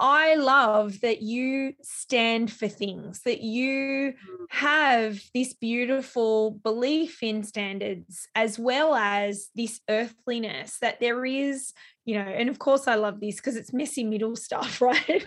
[0.00, 4.46] I love that you stand for things, that you mm.
[4.48, 11.74] have this beautiful belief in standards, as well as this earthliness, that there is,
[12.06, 15.26] you know, and of course I love this because it's messy middle stuff, right?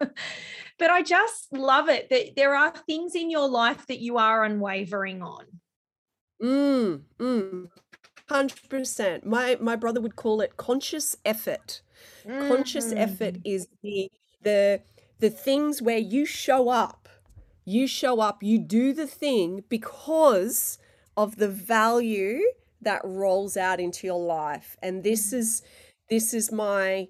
[0.00, 4.44] but I just love it that there are things in your life that you are
[4.44, 5.44] unwavering on.
[6.42, 7.68] Mm, mm.
[8.28, 9.24] 100%.
[9.24, 11.82] My my brother would call it conscious effort.
[12.26, 12.48] Mm-hmm.
[12.48, 13.42] Conscious effort mm.
[13.44, 14.10] is the
[14.42, 14.80] the
[15.18, 17.08] the things where you show up.
[17.64, 20.78] You show up, you do the thing because
[21.16, 22.40] of the value
[22.80, 24.76] that rolls out into your life.
[24.82, 25.38] And this mm.
[25.38, 25.62] is
[26.08, 27.08] this is my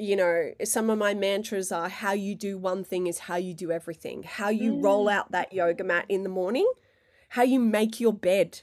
[0.00, 3.52] you know, some of my mantras are how you do one thing is how you
[3.52, 4.22] do everything.
[4.22, 4.84] How you mm.
[4.84, 6.70] roll out that yoga mat in the morning,
[7.30, 8.60] how you make your bed.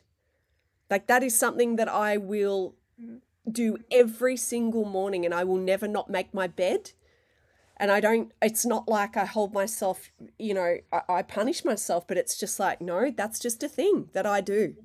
[0.90, 2.76] Like that is something that I will.
[3.50, 6.92] Do every single morning and I will never not make my bed.
[7.78, 12.08] And I don't, it's not like I hold myself, you know, I, I punish myself,
[12.08, 14.76] but it's just like, no, that's just a thing that I do.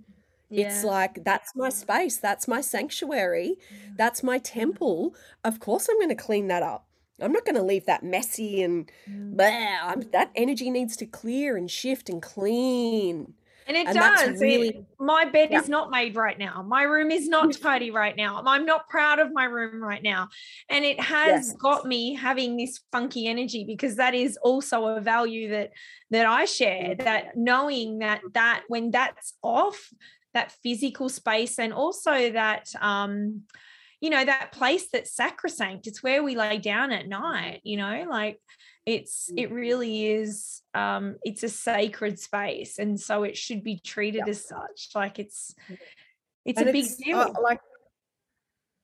[0.48, 0.66] Yeah.
[0.66, 3.56] It's like that's my space, that's my sanctuary,
[3.96, 5.14] that's my temple.
[5.44, 6.86] Of course, I'm going to clean that up.
[7.20, 9.36] I'm not going to leave that messy and mm.
[9.36, 13.34] blah, that energy needs to clear and shift and clean.
[13.70, 14.40] And it and does.
[14.40, 15.60] Really, it, my bed yeah.
[15.60, 16.60] is not made right now.
[16.66, 18.42] My room is not tidy right now.
[18.44, 20.28] I'm not proud of my room right now.
[20.68, 21.52] And it has yes.
[21.56, 25.70] got me having this funky energy because that is also a value that
[26.10, 29.78] that I share that knowing that that when that's off
[30.34, 33.42] that physical space and also that um
[34.00, 38.06] you know that place that's sacrosanct it's where we lay down at night you know
[38.08, 38.38] like
[38.90, 39.54] it's it mm.
[39.54, 44.90] really is um it's a sacred space and so it should be treated as such
[44.94, 45.54] like it's
[46.44, 47.60] it's and a big it's, uh, deal uh, like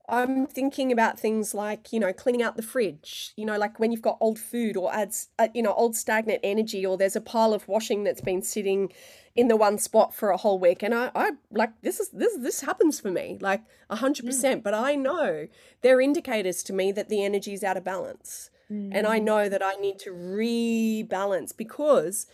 [0.09, 3.90] I'm thinking about things like, you know, cleaning out the fridge, you know, like when
[3.90, 7.21] you've got old food or adds, uh, you know, old stagnant energy, or there's a
[7.21, 8.92] pile of washing that's been sitting
[9.35, 10.85] in the one spot for a whole week.
[10.85, 14.29] And I, I like, this is, this, this happens for me, like a hundred mm.
[14.29, 14.62] percent.
[14.62, 15.49] But I know
[15.83, 18.51] they're indicators to me that the energy is out of balance.
[18.71, 18.91] Mm.
[18.93, 19.25] And I mm.
[19.25, 22.27] know that I need to rebalance because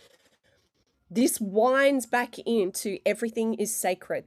[1.09, 4.25] this winds back into everything is sacred.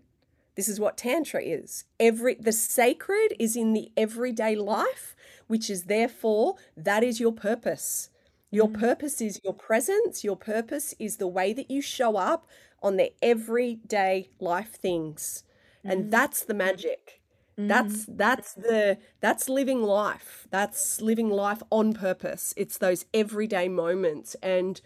[0.55, 1.85] This is what tantra is.
[2.01, 5.15] Every the sacred is in the everyday life,
[5.49, 8.11] which is therefore that is your purpose.
[8.51, 8.79] Your mm.
[8.79, 12.47] purpose is your presence, your purpose is the way that you show up
[12.83, 15.43] on the everyday life things.
[15.85, 15.93] Mm.
[15.93, 17.16] And that's the magic.
[17.57, 18.17] That's mm-hmm.
[18.17, 20.47] that's the that's living life.
[20.51, 22.53] That's living life on purpose.
[22.57, 24.81] It's those everyday moments and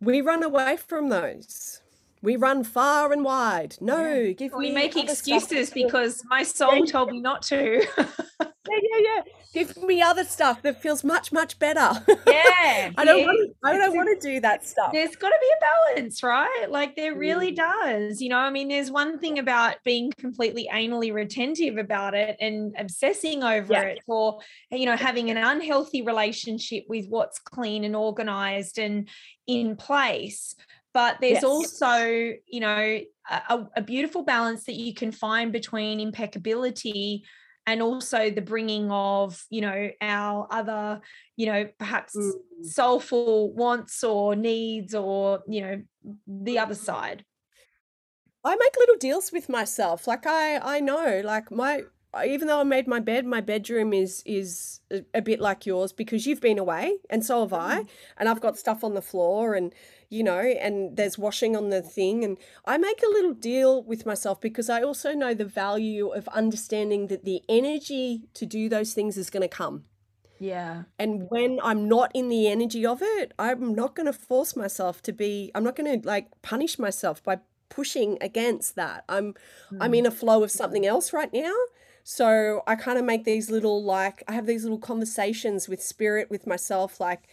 [0.00, 1.82] we run away from those.
[2.22, 3.76] We run far and wide.
[3.80, 4.32] No, yeah.
[4.32, 7.86] give we make excuses because my soul told me not to.
[8.00, 9.20] yeah, yeah, yeah.
[9.54, 12.04] Give me other stuff that feels much, much better.
[12.26, 12.90] Yeah.
[12.96, 13.26] I don't yeah.
[13.26, 14.92] want to, I don't want to do that stuff.
[14.92, 16.66] There's got to be a balance, right?
[16.68, 17.56] Like there really mm.
[17.56, 18.20] does.
[18.20, 22.74] You know, I mean, there's one thing about being completely anally retentive about it and
[22.78, 23.82] obsessing over yeah.
[23.82, 29.08] it or, you know, having an unhealthy relationship with what's clean and organized and
[29.46, 30.54] in place
[30.98, 31.44] but there's yes.
[31.44, 31.96] also
[32.48, 37.22] you know a, a, beautiful balance that you can find between impeccability
[37.68, 41.00] and also the bringing of you know our other
[41.36, 42.32] you know perhaps mm.
[42.62, 45.80] soulful wants or needs or you know
[46.26, 47.24] the other side
[48.44, 51.82] i make little deals with myself like i i know like my
[52.26, 54.80] even though I made my bed, my bedroom is is
[55.12, 57.88] a, bit like yours because you've been away and so have I, mm.
[58.16, 59.74] and I've got stuff on the floor and
[60.10, 62.24] you know, and there's washing on the thing.
[62.24, 66.28] And I make a little deal with myself because I also know the value of
[66.28, 69.84] understanding that the energy to do those things is going to come.
[70.38, 70.84] Yeah.
[70.98, 75.02] And when I'm not in the energy of it, I'm not going to force myself
[75.02, 79.04] to be, I'm not going to like punish myself by pushing against that.
[79.08, 79.34] I'm
[79.70, 79.78] mm.
[79.80, 81.54] I'm in a flow of something else right now.
[82.02, 86.30] So I kind of make these little like I have these little conversations with spirit
[86.30, 87.28] with myself like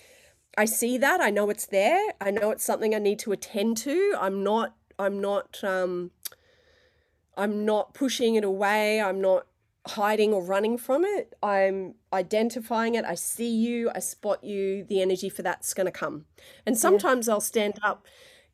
[0.57, 1.21] I see that.
[1.21, 2.13] I know it's there.
[2.21, 4.15] I know it's something I need to attend to.
[4.19, 6.11] I'm not I'm not um
[7.37, 9.01] I'm not pushing it away.
[9.01, 9.47] I'm not
[9.87, 11.33] hiding or running from it.
[11.43, 13.05] I'm identifying it.
[13.05, 14.83] I see you, I spot you.
[14.83, 16.25] The energy for that's going to come.
[16.65, 17.33] And sometimes yeah.
[17.33, 18.05] I'll stand up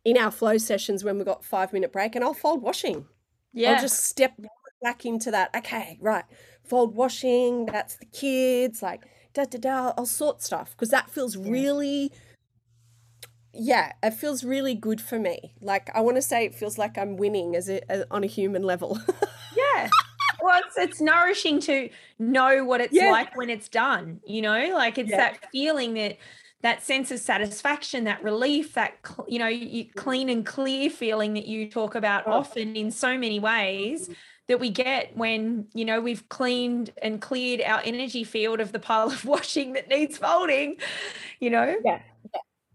[0.03, 3.05] in our flow sessions when we've got 5 minute break and I'll fold washing.
[3.53, 3.73] Yeah.
[3.73, 4.33] I'll just step
[4.81, 5.55] back into that.
[5.55, 6.25] Okay, right.
[6.63, 9.03] Fold washing, that's the kids like
[9.33, 11.51] da da da, I'll sort stuff because that feels yeah.
[11.51, 12.11] really,
[13.53, 15.53] yeah, it feels really good for me.
[15.61, 18.27] Like I want to say, it feels like I'm winning as a as, on a
[18.27, 18.99] human level.
[19.55, 19.89] yeah,
[20.41, 23.11] well, it's, it's nourishing to know what it's yeah.
[23.11, 24.19] like when it's done.
[24.25, 25.17] You know, like it's yeah.
[25.17, 26.17] that feeling that
[26.61, 28.93] that sense of satisfaction, that relief, that
[29.27, 29.51] you know,
[29.95, 32.33] clean and clear feeling that you talk about oh.
[32.33, 34.09] often in so many ways
[34.51, 38.79] that we get when you know we've cleaned and cleared our energy field of the
[38.79, 40.77] pile of washing that needs folding
[41.41, 41.75] you know?
[41.83, 41.99] Yeah.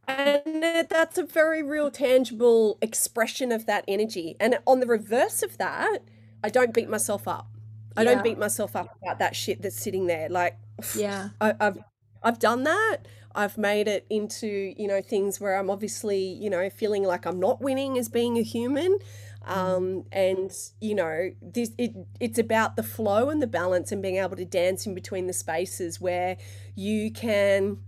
[0.08, 4.36] And that's a very real tangible expression of that energy.
[4.38, 6.00] And on the reverse of that
[6.44, 7.48] i don't beat myself up.
[7.96, 8.14] I yeah.
[8.14, 10.28] don't beat myself up about that shit that's sitting there.
[10.28, 10.58] Like
[10.94, 11.30] yeah.
[11.40, 11.78] I, i've
[12.22, 12.98] i've done that.
[13.34, 17.38] I've made it into, you know, things where I'm obviously, you know, feeling like I'm
[17.38, 18.98] not winning as being a human.
[19.46, 24.16] Um, and you know, this it it's about the flow and the balance and being
[24.16, 26.36] able to dance in between the spaces where
[26.74, 27.78] you can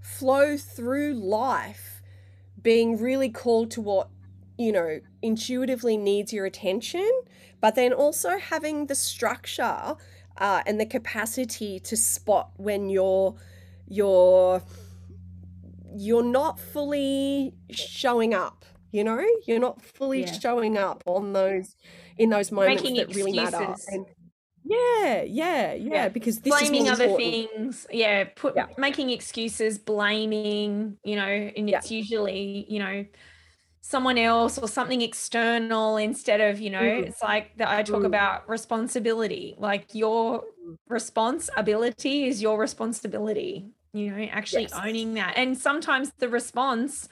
[0.00, 2.02] flow through life
[2.62, 4.08] being really called to what
[4.58, 7.10] you know intuitively needs your attention
[7.60, 9.94] but then also having the structure
[10.38, 13.34] uh, and the capacity to spot when you're
[13.88, 14.62] you're
[15.94, 18.59] you're not fully showing up
[18.90, 20.32] you know you're not fully yeah.
[20.32, 21.76] showing up on those
[22.18, 23.24] in those moments Making that excuses.
[23.24, 24.06] really matter and,
[24.62, 27.50] yeah, yeah, yeah, yeah, because this is blaming other important.
[27.50, 28.66] things, yeah, put yeah.
[28.76, 31.78] making excuses, blaming, you know, and yeah.
[31.78, 33.04] it's usually, you know,
[33.80, 37.06] someone else or something external instead of, you know, mm.
[37.06, 38.06] it's like that I talk mm.
[38.06, 39.54] about responsibility.
[39.58, 40.44] Like your
[40.88, 44.72] responsibility is your responsibility, you know, actually yes.
[44.74, 45.34] owning that.
[45.36, 47.08] And sometimes the response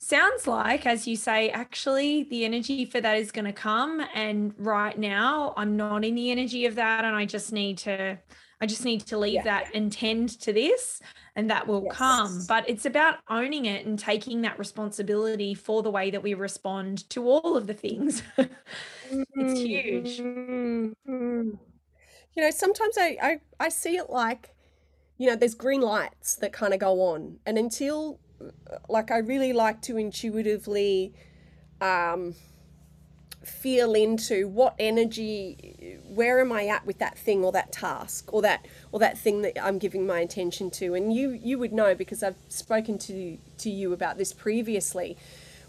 [0.00, 4.02] sounds like, as you say, actually the energy for that is going to come.
[4.14, 7.04] And right now, I'm not in the energy of that.
[7.04, 8.18] And I just need to.
[8.62, 9.44] I just need to leave yeah.
[9.44, 11.00] that and tend to this,
[11.34, 11.96] and that will yes.
[11.96, 12.44] come.
[12.46, 17.08] But it's about owning it and taking that responsibility for the way that we respond
[17.08, 18.22] to all of the things.
[19.08, 20.18] it's huge.
[20.18, 21.50] Mm-hmm.
[22.36, 24.54] You know, sometimes I, I, I see it like,
[25.16, 27.38] you know, there's green lights that kind of go on.
[27.46, 28.20] And until
[28.88, 31.12] like I really like to intuitively
[31.80, 32.34] um,
[33.44, 38.42] feel into what energy where am I at with that thing or that task or
[38.42, 41.94] that or that thing that I'm giving my attention to and you you would know
[41.94, 45.16] because I've spoken to to you about this previously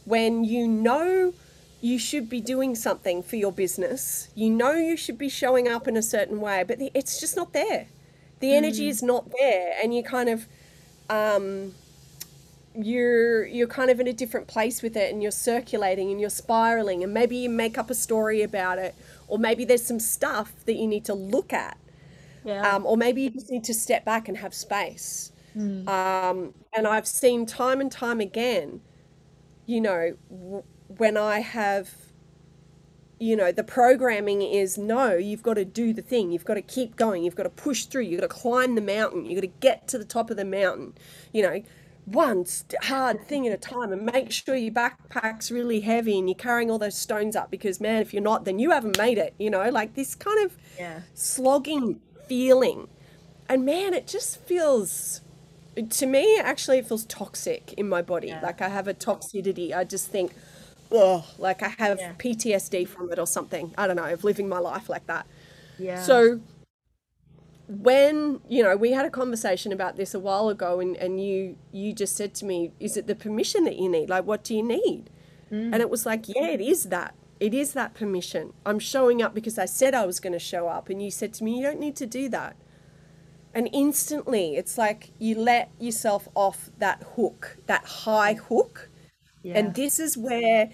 [0.03, 1.33] when you know
[1.79, 5.87] you should be doing something for your business you know you should be showing up
[5.87, 7.87] in a certain way but it's just not there
[8.41, 8.89] the energy mm.
[8.89, 10.45] is not there and you kind of
[11.09, 11.73] um,
[12.75, 16.29] you're you're kind of in a different place with it and you're circulating and you're
[16.29, 18.95] spiraling and maybe you make up a story about it
[19.27, 21.77] or maybe there's some stuff that you need to look at.
[22.43, 22.67] Yeah.
[22.67, 25.31] Um, or maybe you just need to step back and have space.
[25.55, 25.85] Mm.
[25.89, 28.79] um, and i've seen time and time again
[29.65, 31.93] you know w- when i have
[33.21, 36.31] you know the programming is no you've got to do the thing.
[36.31, 37.23] You've got to keep going.
[37.23, 38.01] You've got to push through.
[38.01, 39.25] You've got to climb the mountain.
[39.25, 40.95] You've got to get to the top of the mountain.
[41.31, 41.63] You know
[42.11, 42.45] one
[42.83, 46.69] hard thing at a time and make sure your backpack's really heavy and you're carrying
[46.69, 49.49] all those stones up because man if you're not then you haven't made it you
[49.49, 49.69] know?
[49.69, 51.01] Like this kind of yeah.
[51.13, 52.87] slogging feeling.
[53.47, 55.21] And man it just feels
[55.89, 58.27] to me actually it feels toxic in my body.
[58.27, 58.41] Yeah.
[58.41, 59.73] like i have a toxicity.
[59.73, 60.33] I just think
[60.91, 62.13] oh like i have yeah.
[62.17, 63.73] ptsd from it or something.
[63.77, 65.25] I don't know of living my life like that.
[65.79, 66.01] Yeah.
[66.01, 66.41] So
[67.79, 71.55] when you know we had a conversation about this a while ago and, and you
[71.71, 74.09] you just said to me is it the permission that you need?
[74.09, 75.09] Like what do you need?
[75.51, 75.73] Mm.
[75.73, 77.15] and it was like yeah it is that.
[77.39, 78.53] It is that permission.
[78.65, 81.33] I'm showing up because i said i was going to show up and you said
[81.35, 82.55] to me you don't need to do that
[83.53, 88.89] and instantly it's like you let yourself off that hook that high hook.
[89.43, 89.57] Yeah.
[89.57, 90.69] and this is where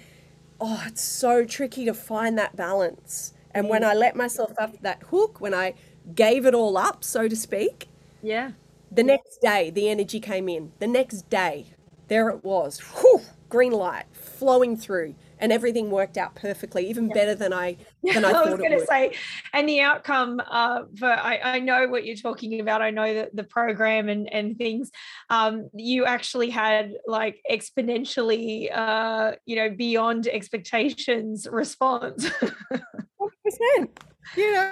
[0.59, 3.33] oh it's so tricky to find that balance.
[3.51, 5.73] And when i let myself off that hook when i
[6.15, 7.87] gave it all up, so to speak.
[8.21, 8.51] Yeah.
[8.91, 10.71] The next day, the energy came in.
[10.79, 11.67] The next day,
[12.07, 12.79] there it was.
[12.79, 17.13] Whew, green light flowing through, and everything worked out perfectly, even yeah.
[17.13, 18.47] better than I than I, thought.
[18.47, 19.13] I was going to say.
[19.53, 22.81] And the outcome, uh, for I, I know what you're talking about.
[22.81, 24.91] I know that the program and and things.
[25.29, 32.27] Um, you actually had like exponentially, uh, you know, beyond expectations response.
[32.39, 33.99] Hundred percent.
[34.35, 34.71] you know,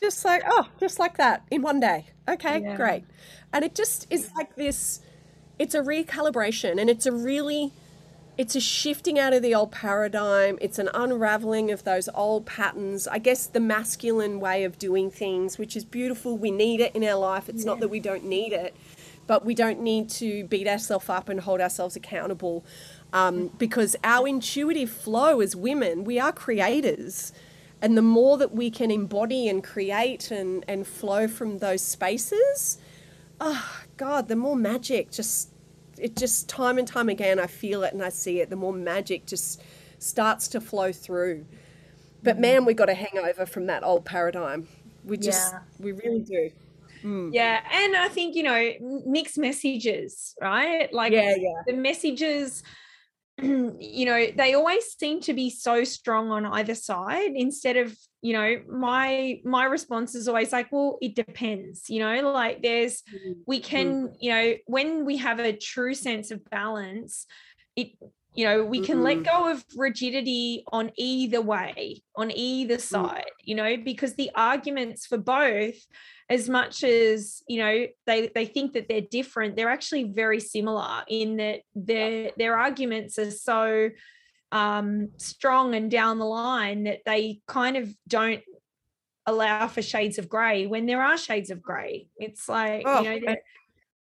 [0.00, 2.06] just like, oh, just like that in one day.
[2.28, 2.76] Okay, yeah.
[2.76, 3.04] great.
[3.52, 5.00] And it just is like this
[5.58, 7.72] it's a recalibration and it's a really
[8.38, 10.56] it's a shifting out of the old paradigm.
[10.60, 13.06] It's an unraveling of those old patterns.
[13.06, 16.38] I guess the masculine way of doing things, which is beautiful.
[16.38, 17.50] We need it in our life.
[17.50, 17.72] It's yeah.
[17.72, 18.74] not that we don't need it,
[19.26, 22.64] but we don't need to beat ourselves up and hold ourselves accountable
[23.12, 27.32] um, because our intuitive flow as women, we are creators
[27.82, 32.78] and the more that we can embody and create and, and flow from those spaces,
[33.40, 35.50] oh God, the more magic just
[35.98, 38.72] it just time and time again I feel it and I see it, the more
[38.72, 39.62] magic just
[39.98, 41.44] starts to flow through.
[42.22, 42.40] But mm-hmm.
[42.40, 44.68] man, we got a hangover from that old paradigm.
[45.04, 45.60] We just yeah.
[45.80, 46.50] we really do.
[47.02, 47.30] Mm.
[47.32, 48.72] Yeah, and I think you know
[49.06, 50.92] mixed messages, right?
[50.94, 51.62] Like yeah, yeah.
[51.66, 52.62] the messages
[53.42, 58.34] you know they always seem to be so strong on either side instead of you
[58.34, 63.32] know my my response is always like well it depends you know like there's mm-hmm.
[63.46, 64.14] we can mm.
[64.20, 67.26] you know when we have a true sense of balance
[67.74, 67.92] it
[68.34, 69.04] you know we can mm-hmm.
[69.04, 72.80] let go of rigidity on either way on either mm.
[72.80, 73.44] side mm.
[73.44, 75.74] you know because the arguments for both
[76.32, 81.02] as much as you know they they think that they're different they're actually very similar
[81.06, 83.90] in that their their arguments are so
[84.50, 88.42] um, strong and down the line that they kind of don't
[89.26, 92.08] allow for shades of grey when there are shades of grey.
[92.16, 93.36] It's like oh, you know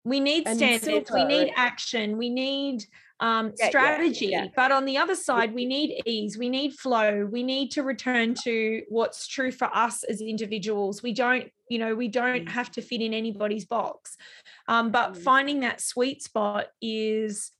[0.05, 2.85] we need standards we need action we need
[3.21, 4.27] um, yeah, strategy.
[4.27, 4.49] Yeah, yeah.
[4.57, 8.35] But on the other side, we need ease, we need flow, we need to return
[8.45, 11.03] to what's true for us as individuals.
[11.03, 12.49] We don't, you know, we don't mm.
[12.49, 14.17] have to fit in anybody's box.
[14.69, 15.23] Um, but mm.
[15.23, 17.53] finding that sweet spot is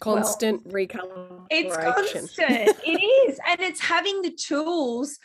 [0.00, 1.46] constant well, recalibration.
[1.50, 2.30] It's constant.
[2.86, 3.40] it is.
[3.48, 5.18] And it's having the tools,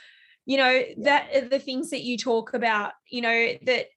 [0.45, 3.88] you know, that the things that you talk about, you know, that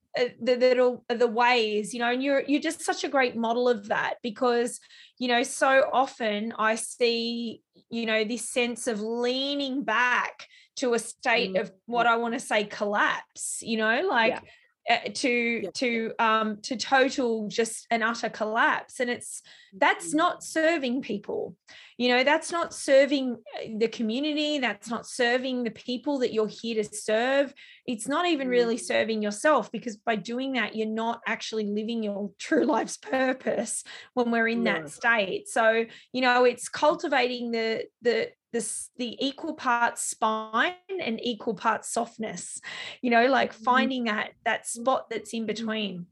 [0.41, 3.67] the little uh, the ways you know and you're you're just such a great model
[3.69, 4.79] of that because
[5.17, 10.99] you know so often i see you know this sense of leaning back to a
[10.99, 11.61] state mm-hmm.
[11.61, 14.41] of what i want to say collapse you know like yeah.
[14.89, 15.29] Uh, to
[15.63, 15.69] yeah.
[15.73, 19.41] to um to total just an utter collapse and it's
[19.73, 20.17] that's mm-hmm.
[20.17, 21.57] not serving people
[21.97, 26.47] you know that's not serving uh, the community that's not serving the people that you're
[26.47, 27.53] here to serve.
[27.85, 28.85] It's not even really mm-hmm.
[28.85, 33.83] serving yourself because by doing that you're not actually living your true life's purpose
[34.13, 35.47] when we're in that state.
[35.47, 41.91] So you know it's cultivating the the this the equal parts spine and equal parts
[41.91, 42.61] softness
[43.01, 43.63] you know like mm-hmm.
[43.63, 46.05] finding that that spot that's in between.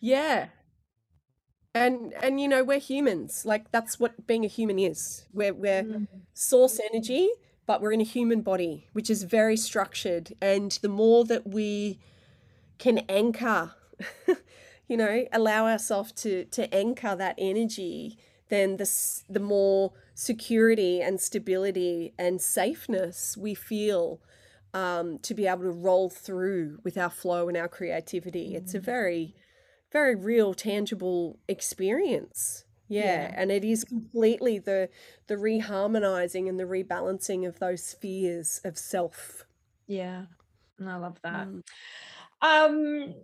[0.00, 0.46] Yeah
[1.74, 5.82] and and you know we're humans like that's what being a human is we're we're
[5.82, 6.06] mm.
[6.32, 7.28] source energy
[7.66, 11.98] but we're in a human body which is very structured and the more that we
[12.78, 13.72] can anchor
[14.88, 18.18] you know allow ourselves to to anchor that energy
[18.48, 24.20] then the the more security and stability and safeness we feel
[24.74, 28.50] um, to be able to roll through with our flow and our creativity.
[28.50, 28.56] Mm.
[28.56, 28.82] It's a mm.
[28.82, 29.34] very,
[29.94, 32.64] very real, tangible experience.
[32.88, 33.04] Yeah.
[33.04, 33.34] yeah.
[33.34, 34.90] And it is completely the
[35.28, 39.46] the reharmonizing and the rebalancing of those spheres of self.
[39.86, 40.24] Yeah.
[40.78, 41.48] And I love that.
[41.48, 41.62] Mm.
[42.42, 43.14] Um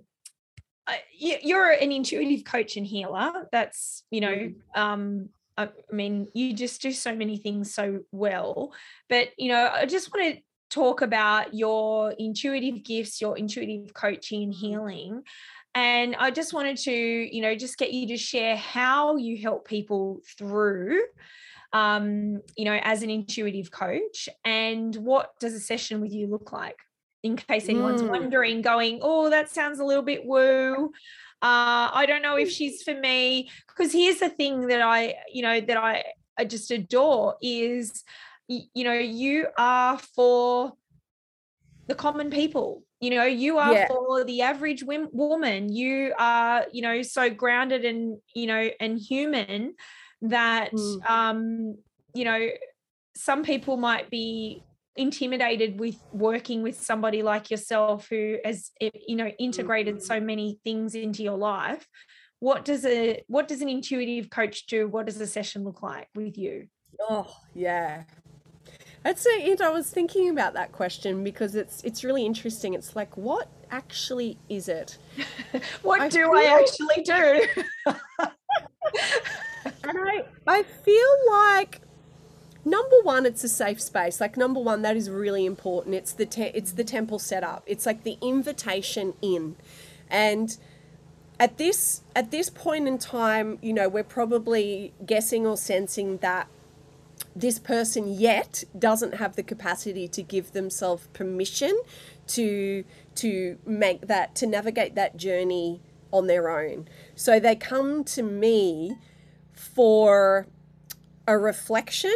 [1.13, 3.49] you're an intuitive coach and healer.
[3.53, 4.55] That's, you know, mm.
[4.75, 8.73] um, I mean, you just do so many things so well.
[9.09, 14.43] But, you know, I just want to talk about your intuitive gifts, your intuitive coaching
[14.45, 15.23] and healing.
[15.75, 19.69] And I just wanted to, you know, just get you to share how you help
[19.69, 21.01] people through,
[21.73, 26.53] um, you know, as an intuitive coach and what does a session with you look
[26.53, 26.79] like?
[27.23, 28.09] In case anyone's mm.
[28.09, 30.91] wondering, going, oh, that sounds a little bit woo
[31.43, 32.53] uh, I don't know if mm.
[32.53, 33.49] she's for me.
[33.67, 36.05] Because here's the thing that I, you know, that I,
[36.39, 38.05] I just adore is,
[38.49, 40.75] you know, you are for
[41.87, 42.83] the common people.
[43.01, 43.89] You know, you are yeah.
[43.89, 45.73] for the average woman.
[45.73, 49.75] You are, you know, so grounded and, you know, and human
[50.23, 51.11] that, mm.
[51.11, 51.79] um,
[52.15, 52.49] you know,
[53.17, 54.63] some people might be
[54.97, 60.27] intimidated with working with somebody like yourself who has you know integrated so mm-hmm.
[60.27, 61.87] many things into your life
[62.41, 66.09] what does a what does an intuitive coach do what does a session look like
[66.15, 66.67] with you
[67.09, 68.03] oh yeah
[69.03, 72.75] that's it i was thinking about that question because it's it's really interesting.
[72.75, 74.99] It's like what actually is it?
[75.83, 76.33] What I do feel...
[76.35, 77.47] i actually do?
[79.85, 81.81] And i i feel like
[82.65, 84.21] number one it's a safe space.
[84.21, 85.95] Like number one that is really important.
[85.95, 89.57] It's the te- it's the temple setup it's like the invitation in.
[90.09, 90.57] And
[91.39, 96.49] at this at this point in time you know we're probably guessing or sensing that
[97.35, 101.81] this person yet doesn't have the capacity to give themselves permission
[102.27, 105.81] to to make that to navigate that journey
[106.13, 106.89] on their own.
[107.15, 108.97] So they come to me
[109.53, 110.47] for
[111.27, 112.15] a reflection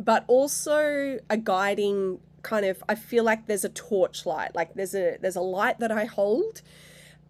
[0.00, 5.16] but also a guiding kind of I feel like there's a torchlight like there's a
[5.20, 6.62] there's a light that I hold.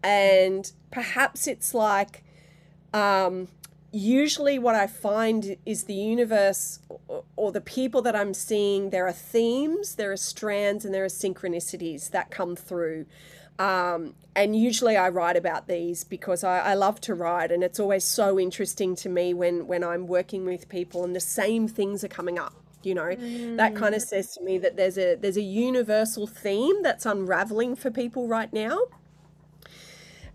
[0.03, 2.23] And perhaps it's like
[2.93, 3.47] um
[3.95, 6.79] usually what I find is the universe
[7.37, 11.07] or the people that I'm seeing, there are themes, there are strands, and there are
[11.07, 13.05] synchronicities that come through.
[13.57, 17.79] Um, and usually I write about these because I, I, love to write, and it's
[17.79, 22.03] always so interesting to me when when I'm working with people and the same things
[22.03, 22.53] are coming up.
[22.83, 23.55] You know, mm.
[23.55, 27.77] that kind of says to me that there's a there's a universal theme that's unraveling
[27.77, 28.77] for people right now.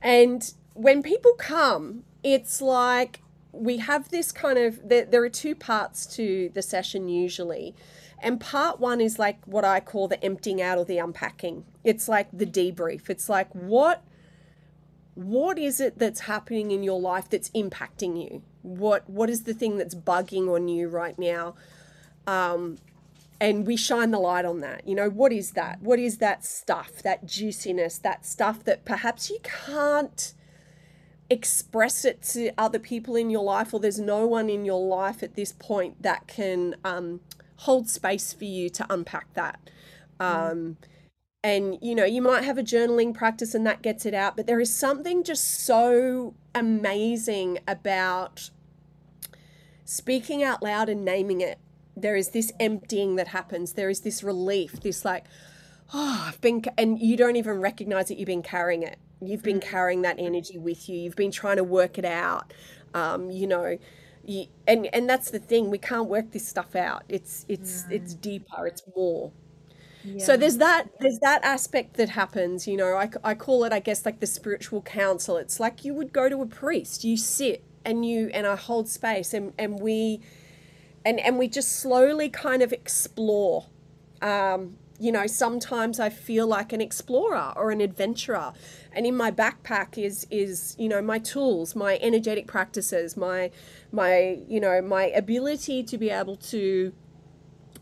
[0.01, 3.21] And when people come, it's like
[3.53, 7.75] we have this kind of there, there are two parts to the session usually.
[8.23, 11.65] And part one is like what i call the emptying out or the unpacking.
[11.85, 13.09] It's like the debrief.
[13.09, 14.05] It's like what
[15.15, 18.43] what is it that's happening in your life that's impacting you?
[18.63, 21.55] What what is the thing that's bugging on you right now?
[22.27, 22.79] Um
[23.41, 24.87] and we shine the light on that.
[24.87, 25.81] You know what is that?
[25.81, 30.35] What is that stuff that juiciness that stuff that perhaps you can't
[31.31, 35.23] express it to other people in your life, or there's no one in your life
[35.23, 37.21] at this point that can um,
[37.57, 39.71] hold space for you to unpack that.
[40.19, 40.77] Um,
[41.43, 44.47] and you know, you might have a journaling practice and that gets it out, but
[44.47, 48.51] there is something just so amazing about
[49.85, 51.59] speaking out loud and naming it.
[51.97, 55.25] There is this emptying that happens, there is this relief, this like,
[55.95, 59.61] oh, I've been, and you don't even recognize that you've been carrying it You've been
[59.61, 60.99] carrying that energy with you.
[60.99, 62.53] You've been trying to work it out.
[62.95, 63.79] Um, you know,
[64.25, 65.71] you, and and that's the thing.
[65.71, 67.05] We can't work this stuff out.
[67.09, 67.97] It's it's no.
[67.97, 68.67] it's deeper.
[68.67, 69.33] It's more.
[70.05, 70.25] Yeah.
[70.25, 72.67] So there's that there's that aspect that happens.
[72.67, 75.37] You know, I I call it I guess like the spiritual council.
[75.37, 77.05] It's like you would go to a priest.
[77.05, 80.21] You sit and you and I hold space and and we
[81.05, 83.67] and and we just slowly kind of explore
[84.23, 88.53] um, you know, sometimes I feel like an explorer or an adventurer.
[88.93, 93.51] And in my backpack is is, you know, my tools, my energetic practices, my
[93.91, 96.93] my, you know, my ability to be able to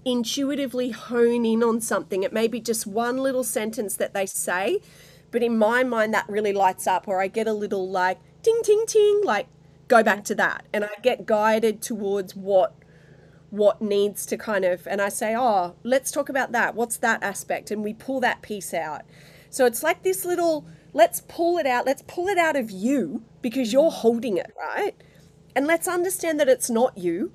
[0.04, 2.22] intuitively hone in on something.
[2.22, 4.80] It may be just one little sentence that they say,
[5.32, 8.60] but in my mind that really lights up or I get a little like ting
[8.62, 9.48] ting ting like
[9.88, 12.74] go back to that and I get guided towards what
[13.50, 16.74] what needs to kind of, and I say, oh, let's talk about that.
[16.74, 17.70] What's that aspect?
[17.70, 19.02] And we pull that piece out.
[19.50, 21.86] So it's like this little, let's pull it out.
[21.86, 24.94] Let's pull it out of you because you're holding it, right?
[25.56, 27.32] And let's understand that it's not you,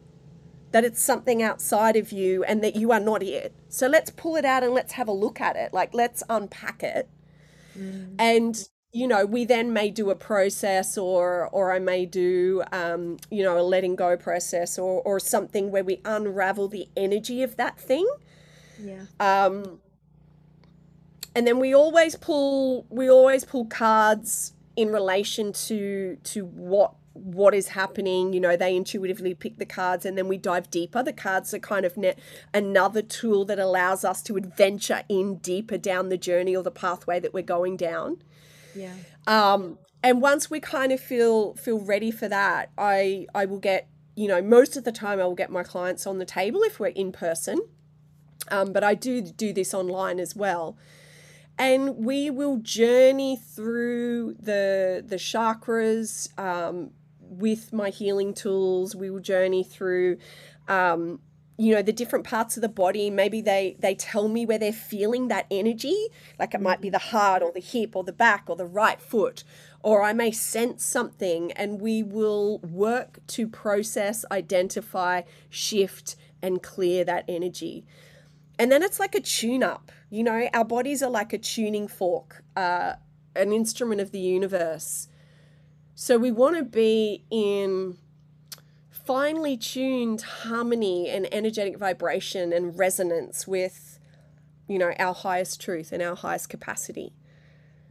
[0.71, 3.53] that it's something outside of you and that you are not it.
[3.69, 5.73] So let's pull it out and let's have a look at it.
[5.73, 7.09] Like, let's unpack it.
[7.77, 8.15] Mm.
[8.19, 13.17] And you know, we then may do a process or or I may do um,
[13.29, 17.57] you know, a letting go process or or something where we unravel the energy of
[17.57, 18.07] that thing.
[18.79, 19.05] Yeah.
[19.19, 19.79] Um
[21.35, 27.53] and then we always pull we always pull cards in relation to to what what
[27.53, 31.13] is happening you know they intuitively pick the cards and then we dive deeper the
[31.13, 32.17] cards are kind of net
[32.53, 37.19] another tool that allows us to adventure in deeper down the journey or the pathway
[37.19, 38.17] that we're going down
[38.75, 38.93] yeah.
[39.27, 43.87] Um, and once we kind of feel feel ready for that, I I will get
[44.15, 46.79] you know most of the time I will get my clients on the table if
[46.79, 47.61] we're in person,
[48.49, 50.77] um, but I do do this online as well,
[51.57, 58.95] and we will journey through the the chakras um, with my healing tools.
[58.95, 60.17] We will journey through.
[60.67, 61.19] Um,
[61.57, 64.73] you know the different parts of the body maybe they they tell me where they're
[64.73, 66.07] feeling that energy
[66.39, 69.01] like it might be the heart or the hip or the back or the right
[69.01, 69.43] foot
[69.83, 77.05] or i may sense something and we will work to process identify shift and clear
[77.05, 77.85] that energy.
[78.59, 81.87] And then it's like a tune up you know our bodies are like a tuning
[81.87, 82.93] fork uh,
[83.35, 85.07] an instrument of the universe.
[85.95, 87.97] So we want to be in
[89.05, 93.99] finely tuned harmony and energetic vibration and resonance with
[94.67, 97.13] you know our highest truth and our highest capacity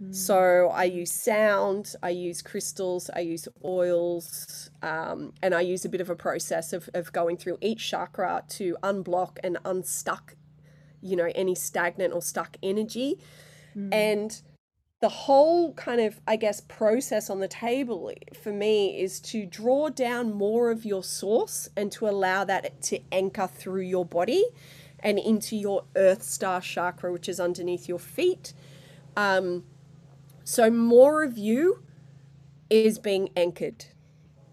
[0.02, 0.14] mm.
[0.14, 5.88] so i use sound i use crystals i use oils um, and i use a
[5.88, 10.34] bit of a process of, of going through each chakra to unblock and unstuck
[11.02, 13.18] you know any stagnant or stuck energy
[13.76, 13.92] mm.
[13.92, 14.40] and
[15.02, 19.88] the whole kind of, I guess, process on the table for me is to draw
[19.88, 24.44] down more of your source and to allow that to anchor through your body
[25.00, 28.52] and into your earth star chakra, which is underneath your feet.
[29.16, 29.64] Um,
[30.44, 31.82] so, more of you
[32.70, 33.86] is being anchored.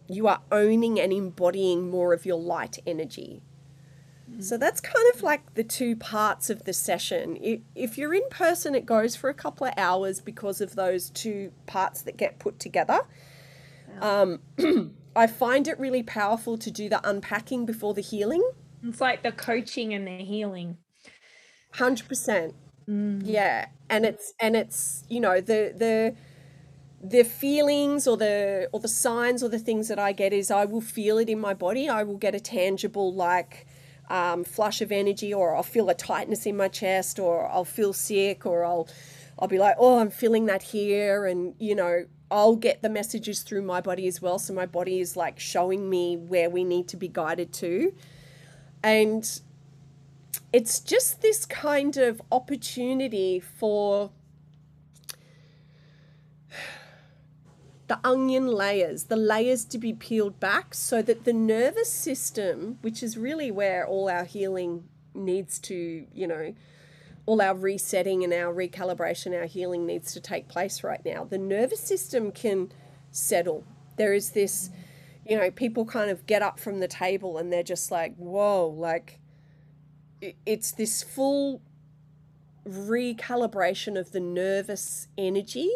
[0.08, 3.44] You are owning and embodying more of your light energy.
[4.40, 7.38] So that's kind of like the two parts of the session.
[7.76, 11.52] If you're in person, it goes for a couple of hours because of those two
[11.66, 13.02] parts that get put together.
[14.02, 14.40] Um,
[15.16, 18.50] I find it really powerful to do the unpacking before the healing.
[18.84, 20.78] It's like the coaching and the healing.
[21.74, 22.54] 100%.
[22.88, 23.22] Mm.
[23.26, 23.68] Yeah.
[23.90, 26.16] And it's and it's, you know, the the
[27.02, 30.66] the feelings or the or the signs or the things that I get is I
[30.66, 31.90] will feel it in my body.
[31.90, 33.68] I will get a tangible like
[34.10, 37.94] um, flush of energy, or I'll feel a tightness in my chest, or I'll feel
[37.94, 38.88] sick, or I'll
[39.38, 43.42] I'll be like, oh, I'm feeling that here, and you know, I'll get the messages
[43.42, 44.40] through my body as well.
[44.40, 47.94] So my body is like showing me where we need to be guided to,
[48.84, 49.42] and
[50.52, 54.12] it's just this kind of opportunity for
[57.90, 63.02] the onion layers, the layers to be peeled back so that the nervous system, which
[63.02, 66.54] is really where all our healing needs to, you know,
[67.26, 71.24] all our resetting and our recalibration, our healing needs to take place right now.
[71.24, 72.72] The nervous system can
[73.10, 73.64] settle.
[73.98, 74.70] There is this,
[75.28, 78.68] you know, people kind of get up from the table and they're just like, whoa,
[78.68, 79.20] like
[80.46, 81.64] it's this full
[82.68, 85.72] recalibration of the nervous energy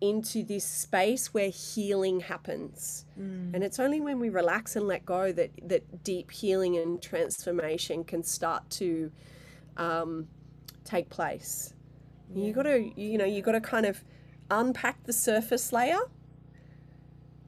[0.00, 3.04] into this space where healing happens.
[3.18, 3.54] Mm.
[3.54, 8.04] And it's only when we relax and let go that that deep healing and transformation
[8.04, 9.10] can start to
[9.76, 10.28] um,
[10.84, 11.74] take place.
[12.34, 12.46] Yeah.
[12.46, 14.04] You got to, you know, you got to kind of
[14.50, 16.00] unpack the surface layer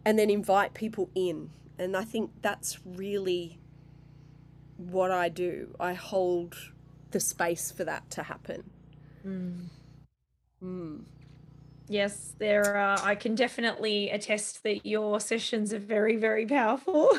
[0.05, 1.51] and then invite people in.
[1.79, 3.59] And I think that's really
[4.77, 5.75] what I do.
[5.79, 6.57] I hold
[7.11, 8.71] the space for that to happen.
[9.27, 9.65] Mm.
[10.63, 11.01] Mm.
[11.89, 12.77] Yes, there.
[12.77, 17.17] Are, I can definitely attest that your sessions are very, very powerful.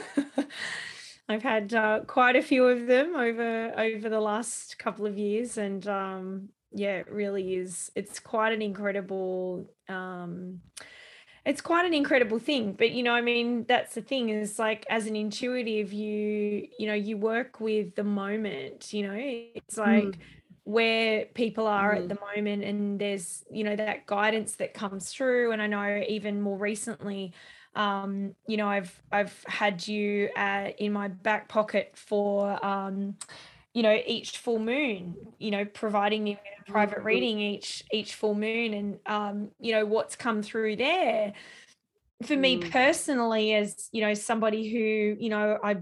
[1.29, 5.57] I've had uh, quite a few of them over over the last couple of years,
[5.57, 7.91] and um, yeah, it really is.
[7.95, 9.69] It's quite an incredible.
[9.87, 10.61] Um,
[11.45, 14.85] it's quite an incredible thing but you know i mean that's the thing is like
[14.89, 20.17] as an intuitive you you know you work with the moment you know it's like
[20.17, 20.36] mm
[20.67, 21.99] where people are mm.
[21.99, 26.03] at the moment and there's you know that guidance that comes through and i know
[26.09, 27.31] even more recently
[27.73, 33.15] um, you know i've i've had you uh, in my back pocket for um,
[33.73, 37.07] you know each full moon you know providing me with a private mm-hmm.
[37.07, 41.31] reading each each full moon and um, you know what's come through there
[42.25, 42.69] for me mm.
[42.71, 45.77] personally as you know somebody who you know i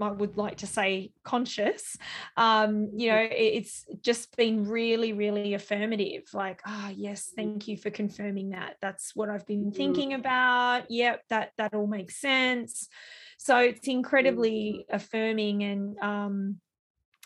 [0.00, 1.96] I would like to say conscious,
[2.36, 6.24] um, you know, it's just been really, really affirmative.
[6.32, 7.36] Like, ah, oh, yes, mm.
[7.36, 8.76] thank you for confirming that.
[8.82, 9.76] That's what I've been mm.
[9.76, 10.90] thinking about.
[10.90, 12.88] Yep, that that all makes sense.
[13.38, 14.94] So it's incredibly mm.
[14.94, 16.60] affirming and um,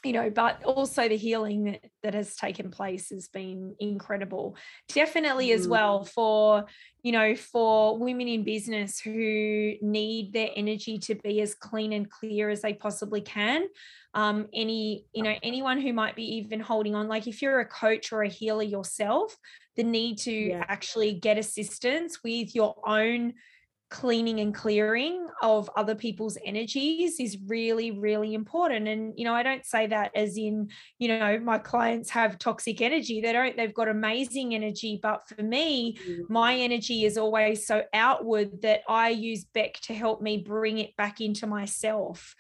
[0.05, 4.57] you know, but also the healing that, that has taken place has been incredible.
[4.93, 6.67] Definitely as well for,
[7.03, 12.11] you know, for women in business who need their energy to be as clean and
[12.11, 13.67] clear as they possibly can.
[14.15, 17.67] Um, any, you know, anyone who might be even holding on, like if you're a
[17.67, 19.37] coach or a healer yourself,
[19.77, 20.65] the need to yeah.
[20.69, 23.35] actually get assistance with your own
[23.91, 28.87] cleaning and clearing of other people's energies is really really important.
[28.87, 30.69] And you know i don't say that as in
[30.99, 33.21] you know my clients have toxic energy.
[33.21, 34.99] They don't they've got amazing energy.
[35.03, 36.33] But for me mm-hmm.
[36.33, 40.95] my energy is always so outward that i use bec to help me bring it
[40.97, 42.35] back into myself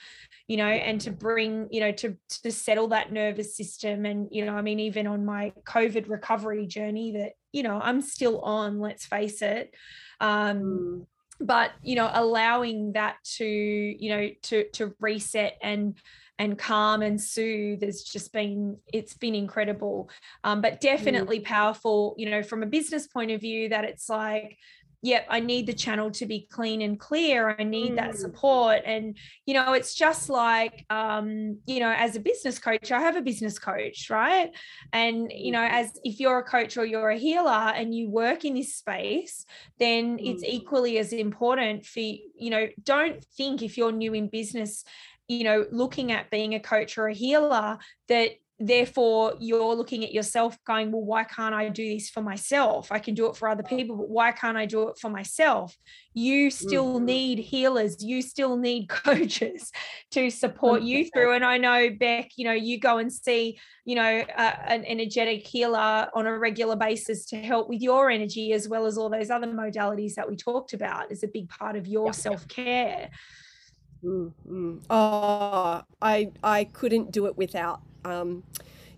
[0.48, 4.04] you know and to bring you know to to settle that nervous system.
[4.04, 8.02] And you know i mean even on my covid recovery journey that you know i'm
[8.02, 9.74] still on let's face it.
[10.20, 11.06] Um mm
[11.40, 15.98] but you know allowing that to you know to to reset and
[16.40, 20.08] and calm and soothe has just been it's been incredible
[20.44, 21.44] um, but definitely mm.
[21.44, 24.56] powerful you know from a business point of view that it's like
[25.02, 27.96] yep i need the channel to be clean and clear i need mm.
[27.96, 32.90] that support and you know it's just like um you know as a business coach
[32.90, 34.50] i have a business coach right
[34.92, 38.44] and you know as if you're a coach or you're a healer and you work
[38.44, 39.46] in this space
[39.78, 40.34] then mm.
[40.34, 44.84] it's equally as important for you know don't think if you're new in business
[45.28, 47.78] you know looking at being a coach or a healer
[48.08, 52.90] that therefore you're looking at yourself going well why can't i do this for myself?
[52.90, 55.76] I can do it for other people but why can't i do it for myself?
[56.14, 57.04] You still mm-hmm.
[57.04, 58.02] need healers.
[58.02, 59.70] You still need coaches
[60.10, 61.34] to support you through.
[61.34, 65.46] And i know bec you know you go and see you know uh, an energetic
[65.46, 69.30] healer on a regular basis to help with your energy as well as all those
[69.30, 73.10] other modalities that we talked about is a big part of your self-care.
[74.04, 74.78] Mm-hmm.
[74.90, 77.80] Oh, I I couldn't do it without
[78.10, 78.42] um,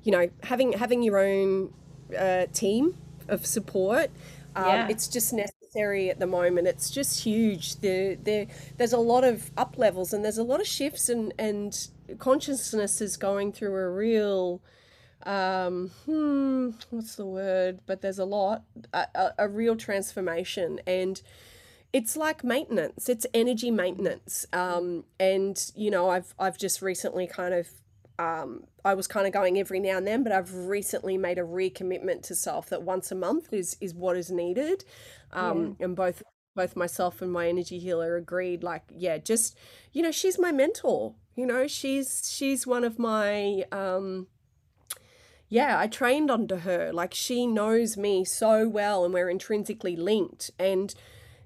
[0.02, 1.72] you know having having your own
[2.18, 2.94] uh, team
[3.28, 4.10] of support.
[4.56, 4.88] Um, yeah.
[4.88, 6.66] It's just necessary at the moment.
[6.66, 7.76] It's just huge.
[7.76, 8.46] There, there,
[8.76, 11.88] there's a lot of up levels and there's a lot of shifts and and
[12.18, 14.60] consciousness is going through a real
[15.24, 18.62] um hmm what's the word but there's a lot
[18.94, 21.20] a, a, a real transformation and
[21.92, 27.52] it's like maintenance it's energy maintenance um and you know i've i've just recently kind
[27.54, 27.68] of
[28.20, 31.42] um, I was kind of going every now and then, but I've recently made a
[31.42, 34.84] recommitment to self that once a month is is what is needed.
[35.32, 35.86] Um, yeah.
[35.86, 36.22] And both
[36.54, 39.56] both myself and my energy healer agreed, like, yeah, just
[39.92, 41.14] you know, she's my mentor.
[41.34, 44.26] You know, she's she's one of my um,
[45.48, 46.92] yeah, I trained under her.
[46.92, 50.50] Like she knows me so well, and we're intrinsically linked.
[50.58, 50.94] And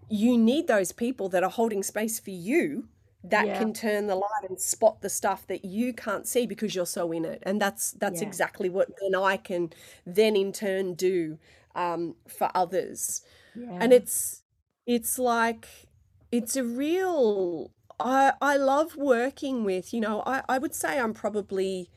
[0.09, 2.89] you need those people that are holding space for you
[3.25, 3.59] that yeah.
[3.59, 7.11] can turn the light and spot the stuff that you can't see because you're so
[7.11, 8.29] in it and that's that's yeah.
[8.29, 9.73] exactly what then i can
[10.07, 11.39] then in turn do
[11.75, 13.23] um, for others
[13.57, 13.79] yeah.
[13.81, 14.43] and it's
[14.87, 15.67] it's like
[16.31, 21.15] it's a real i i love working with you know i i would say i'm
[21.15, 21.91] probably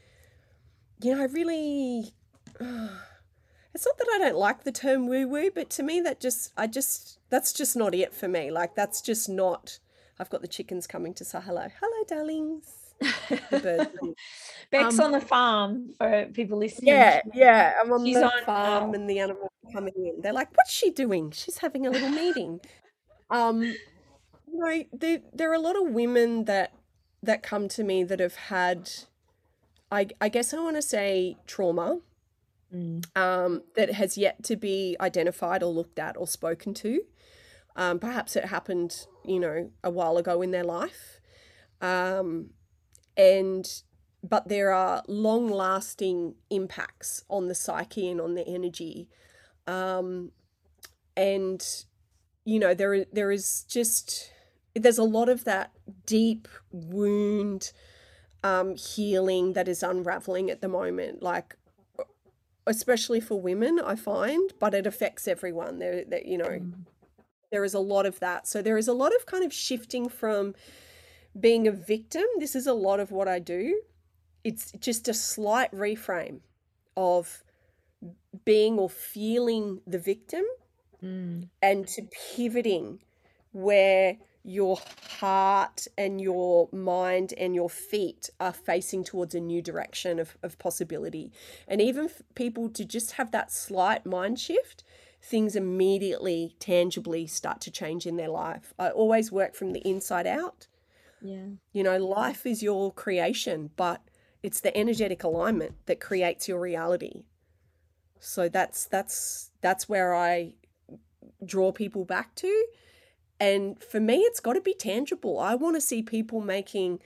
[1.04, 2.14] you know i really
[2.60, 2.88] uh,
[3.76, 6.52] it's not that i don't like the term woo woo but to me that just
[6.58, 9.78] i just that's just not it for me like that's just not
[10.20, 11.68] I've got the chickens coming to say hello.
[11.80, 12.94] Hello, darlings.
[14.72, 16.94] Bec's um, on the farm for people listening.
[16.94, 17.74] Yeah, yeah.
[17.82, 20.22] I'm on She's the on, farm and the animals coming in.
[20.22, 21.32] They're like, what's she doing?
[21.32, 22.60] She's having a little meeting.
[23.30, 23.76] Um, you
[24.48, 26.74] know, there, there are a lot of women that
[27.22, 28.90] that come to me that have had
[29.92, 32.00] I, I guess I want to say trauma
[32.74, 33.06] mm.
[33.16, 37.02] um, that has yet to be identified or looked at or spoken to.
[37.78, 41.22] Um, perhaps it happened, you know, a while ago in their life.
[41.80, 42.50] Um,
[43.16, 43.82] and
[44.24, 49.10] but there are long lasting impacts on the psyche and on the energy.
[49.68, 50.32] Um,
[51.16, 51.64] and
[52.46, 54.32] you know, there there is just
[54.74, 55.72] there's a lot of that
[56.06, 57.72] deep wound
[58.44, 61.22] um, healing that is unraveling at the moment.
[61.22, 61.56] Like
[62.66, 65.78] especially for women, I find, but it affects everyone.
[65.78, 66.74] There, you know, mm
[67.52, 68.48] there is a lot of that.
[68.48, 70.56] So there is a lot of kind of shifting from
[71.40, 72.24] being a victim.
[72.40, 73.82] This is a lot of what I do.
[74.44, 76.40] It's just a slight reframe
[76.96, 77.44] of
[78.46, 80.44] being or feeling the victim
[81.04, 81.48] mm.
[81.62, 83.00] and to pivoting
[83.52, 84.80] where your
[85.20, 90.58] heart and your mind and your feet are facing towards a new direction of, of
[90.58, 91.32] possibility.
[91.68, 94.84] And even people to just have that slight mind shift
[95.28, 98.74] things immediately, tangibly start to change in their life.
[98.80, 100.68] I always work from the inside out.
[101.22, 101.48] Yeah.
[101.74, 104.02] You know, life is your creation, but
[104.42, 107.26] it's the energetic alignment that creates your reality.
[108.20, 110.54] So that's that's that's where I
[111.46, 112.66] draw people back to.
[113.40, 115.40] And for me, it's got to be tangible.
[115.40, 117.00] I want to see people making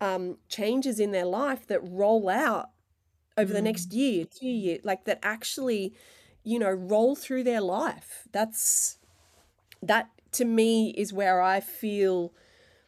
[0.00, 2.70] um, changes in their life that roll out
[3.36, 3.56] over mm.
[3.56, 5.94] the next year, two years, like that actually
[6.44, 8.26] you know, roll through their life.
[8.32, 8.98] That's
[9.82, 12.32] that to me is where I feel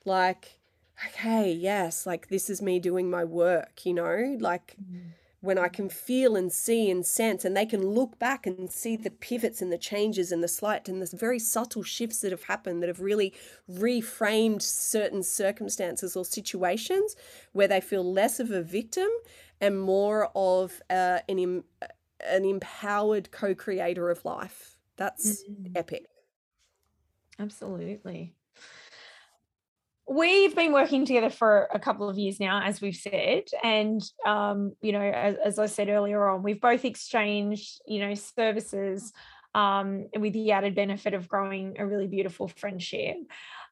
[0.04, 0.58] like,
[1.06, 5.12] okay, yes, like this is me doing my work, you know, like mm.
[5.40, 8.96] when I can feel and see and sense, and they can look back and see
[8.96, 12.44] the pivots and the changes and the slight and the very subtle shifts that have
[12.44, 13.32] happened that have really
[13.70, 17.16] reframed certain circumstances or situations
[17.52, 19.08] where they feel less of a victim
[19.60, 21.62] and more of uh, an
[22.28, 24.76] an empowered co-creator of life.
[24.96, 25.72] That's mm-hmm.
[25.76, 26.06] epic.
[27.38, 28.34] Absolutely.
[30.08, 34.72] We've been working together for a couple of years now, as we've said, and um,
[34.82, 39.12] you know, as, as, I said earlier on, we've both exchanged, you know, services
[39.54, 43.16] um, with the added benefit of growing a really beautiful friendship.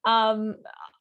[0.08, 0.54] Um,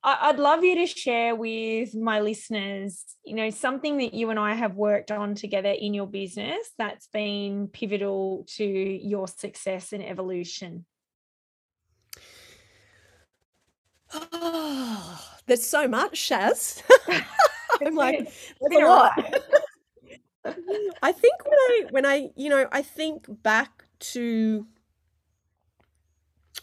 [0.04, 4.54] I'd love you to share with my listeners, you know, something that you and I
[4.54, 10.86] have worked on together in your business that's been pivotal to your success and evolution.
[14.14, 16.84] Oh, there's so much, Shaz.
[17.86, 18.30] I'm like,
[18.62, 19.14] there's a lot.
[21.02, 24.66] I think when I when I you know I think back to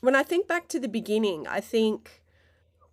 [0.00, 2.23] when I think back to the beginning, I think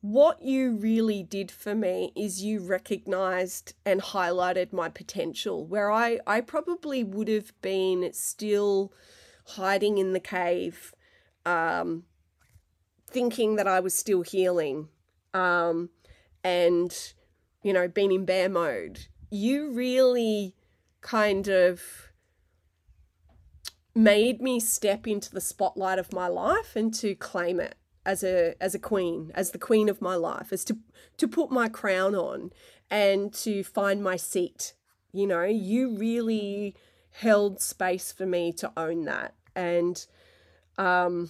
[0.02, 6.20] what you really did for me is you recognized and highlighted my potential where I,
[6.28, 8.92] I probably would have been still
[9.46, 10.94] hiding in the cave,
[11.46, 12.04] um,
[13.08, 14.90] thinking that I was still healing.
[15.34, 15.90] Um,
[16.44, 17.14] and
[17.64, 20.56] you know been in bear mode you really
[21.02, 21.82] kind of
[23.94, 27.76] made me step into the spotlight of my life and to claim it
[28.06, 30.78] as a as a queen as the queen of my life as to
[31.18, 32.52] to put my crown on
[32.90, 34.74] and to find my seat.
[35.12, 36.76] You know you really
[37.12, 39.36] held space for me to own that.
[39.56, 40.06] And
[40.78, 41.30] um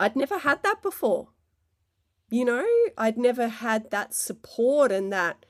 [0.00, 1.28] I'd never had that before.
[2.30, 2.66] You know
[2.96, 5.44] I'd never had that support and that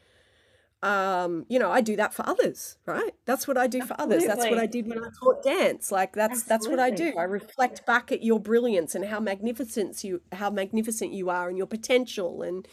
[0.82, 3.12] um you know i do that for others right?
[3.24, 4.24] That's what i do for others.
[4.24, 5.90] That's what i did when i taught dance.
[5.90, 6.48] Like that's Absolutely.
[6.48, 7.18] that's what i do.
[7.18, 7.84] I reflect.
[7.84, 12.42] Back at your brilliance and how magnificent you how magnificent you are and your potential.
[12.42, 12.66] And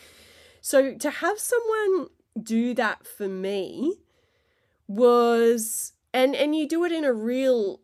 [0.61, 2.07] so to have someone
[2.41, 3.95] do that for me
[4.87, 7.79] was and and you do it in a real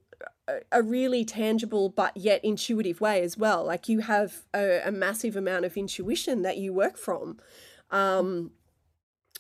[0.72, 3.64] a really tangible but yet intuitive way as well.
[3.66, 7.38] Like you have a, a massive amount of intuition that you work from.
[7.90, 8.52] Um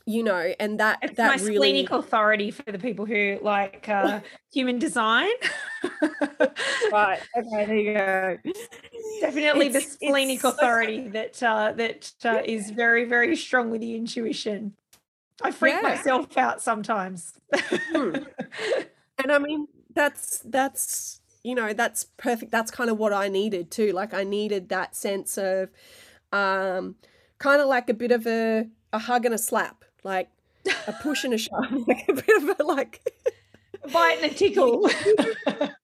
[0.05, 3.87] you know and that it's that my really splenic authority for the people who like
[3.89, 4.19] uh,
[4.51, 5.29] human design.
[6.91, 7.19] Right.
[7.37, 8.37] Okay there you go.
[9.21, 11.11] Definitely it's, the splenic authority so...
[11.11, 14.73] that uh, that uh, is very very strong with the intuition.
[15.41, 15.89] I freak yeah.
[15.89, 17.33] myself out sometimes.
[17.53, 18.15] Hmm.
[19.17, 22.51] and i mean that's that's you know that's perfect.
[22.51, 23.91] That's kind of what i needed too.
[23.91, 25.69] Like i needed that sense of
[26.31, 26.95] um
[27.39, 30.29] kind of like a bit of a a hug and a slap like
[30.87, 33.01] a push and a shove, like a bit of a like
[33.83, 34.89] a bite and a tickle.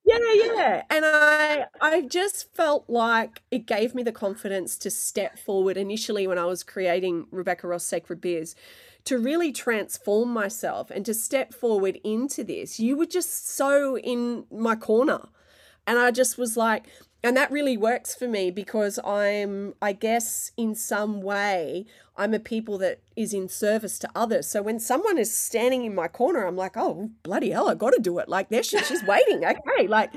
[0.05, 0.83] yeah, yeah.
[0.89, 6.27] And I I just felt like it gave me the confidence to step forward initially
[6.27, 8.55] when I was creating Rebecca Ross Sacred Biz
[9.05, 12.77] to really transform myself and to step forward into this.
[12.77, 15.21] You were just so in my corner.
[15.87, 16.87] And I just was like,
[17.23, 22.39] and that really works for me because I'm, I guess, in some way, I'm a
[22.39, 24.47] people that is in service to others.
[24.47, 27.91] So when someone is standing in my corner, I'm like, oh, bloody hell, I got
[27.93, 28.29] to do it.
[28.29, 29.43] Like, there she, she's waiting.
[29.43, 29.87] Okay.
[29.87, 30.13] Like,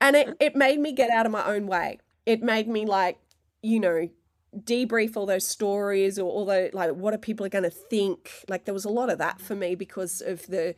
[0.00, 2.00] and it, it made me get out of my own way.
[2.26, 3.18] It made me, like,
[3.62, 4.08] you know,
[4.54, 8.44] debrief all those stories or all the, like, what are people going to think?
[8.48, 10.74] Like, there was a lot of that for me because of the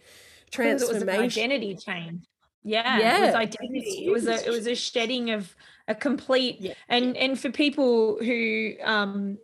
[0.53, 1.09] transformation.
[1.09, 2.25] It was an identity change.
[2.65, 4.07] Yeah, yeah, it was identity.
[4.07, 5.55] It was a it was a shedding of
[5.87, 6.75] a complete yeah.
[6.89, 9.39] and and for people who um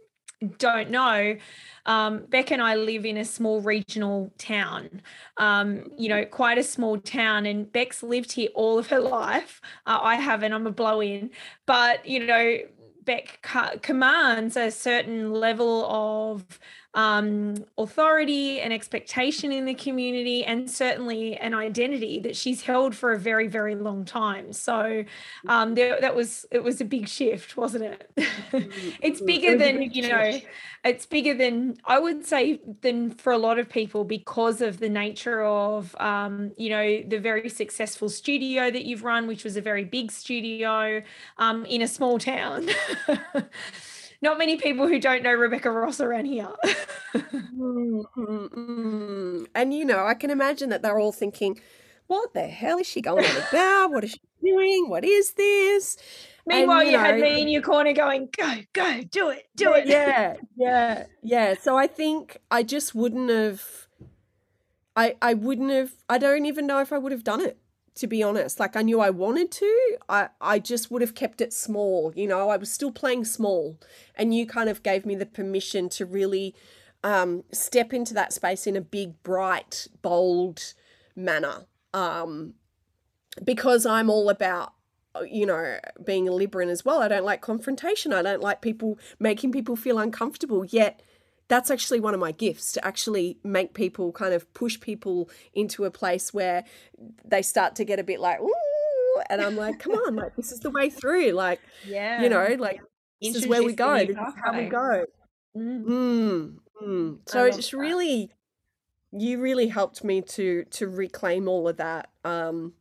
[0.59, 1.37] don't know,
[1.87, 5.03] um, Bec and I live in a small regional town,
[5.37, 7.47] um, you know, quite a small town.
[7.47, 9.61] And Bec's lived here all of her life.
[9.87, 11.31] Uh, I haven't, I'm a blow in.
[11.67, 12.59] But, you know,
[13.05, 13.47] Bec
[13.83, 16.59] commands a certain level of
[16.95, 23.13] um, authority and expectation in the community, and certainly an identity that she's held for
[23.13, 24.53] a very, very long time.
[24.53, 25.05] So
[25.49, 28.11] um, there, that was it was a big shift, wasn't it?
[29.03, 30.41] it's bigger than you know.
[30.85, 34.89] It's bigger than I would say than for a lot of people because of the
[34.89, 39.61] nature of um, you know the very successful studio that you've run, which was a
[39.61, 41.03] very big studio
[41.39, 42.69] um, in a small town.
[44.25, 46.49] not many people who don't know Rebecca Ross around here.
[49.55, 51.61] And you know, I can imagine that they're all thinking,
[52.09, 53.93] "What the hell is she going on about?
[53.93, 54.89] What is she doing?
[54.89, 55.97] What is this?"
[56.47, 59.45] Meanwhile, and, you, you know, had me in your corner going, "Go, go, do it,
[59.55, 61.55] do yeah, it." Yeah, yeah, yeah.
[61.61, 63.63] So I think I just wouldn't have.
[64.97, 65.93] I I wouldn't have.
[66.09, 67.59] I don't even know if I would have done it
[67.97, 68.59] to be honest.
[68.61, 69.99] Like I knew I wanted to.
[70.09, 72.49] I I just would have kept it small, you know.
[72.49, 73.79] I was still playing small
[74.17, 76.55] and you kind of gave me the permission to really
[77.03, 80.75] um, step into that space in a big, bright, bold
[81.15, 81.67] manner.
[81.93, 82.55] Um,
[83.45, 84.73] because I'm all about
[85.31, 87.01] you know, being a Libran as well.
[87.01, 88.13] I don't like confrontation.
[88.13, 90.65] I don't like people making people feel uncomfortable.
[90.65, 91.03] Yet
[91.49, 95.85] that's actually one of my gifts to actually make people kind of push people into
[95.85, 96.65] a place where
[97.25, 100.53] they start to get a bit like ooh and i'm like come on like this
[100.53, 102.81] is the way through like yeah you know like
[103.21, 105.05] this is where we go this is how we go
[105.57, 105.85] mm.
[105.85, 107.19] Mm, mm.
[107.27, 107.77] so it's that.
[107.77, 108.31] really
[109.13, 112.73] you really helped me to to reclaim all of that um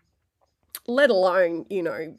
[0.88, 2.16] let alone you know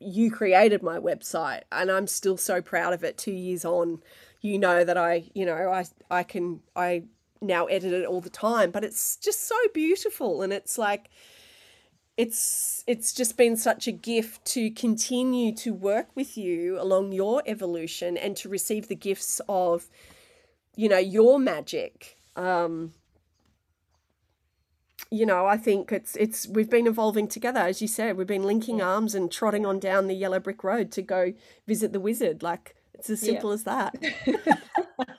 [0.00, 4.00] you created my website and i'm still so proud of it two years on
[4.44, 7.04] you know that I, you know, I I can I
[7.40, 10.42] now edit it all the time, but it's just so beautiful.
[10.42, 11.08] And it's like
[12.18, 17.42] it's it's just been such a gift to continue to work with you along your
[17.46, 19.88] evolution and to receive the gifts of
[20.76, 22.18] you know your magic.
[22.36, 22.92] Um
[25.10, 28.16] you know i think it's it's we've been evolving together as you said.
[28.16, 31.32] We've been linking arms and trotting on down the yellow brick road to go
[31.66, 32.42] visit the wizard.
[32.42, 32.74] Like
[33.04, 33.54] It's as simple yeah.
[33.54, 33.94] as that.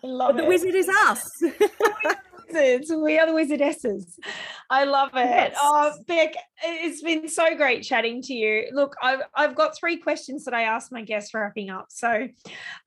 [0.04, 0.48] love the it.
[0.48, 1.30] wizard is us.
[2.52, 2.92] wizards.
[2.92, 4.18] We are the wizardesses.
[4.72, 5.18] I love it.
[5.18, 5.58] Yes.
[5.62, 6.34] Oh, Bec,
[6.64, 8.70] it's been so great chatting to you.
[8.72, 11.88] Look, I've I've got three questions that I asked my guests wrapping up.
[11.90, 12.28] So,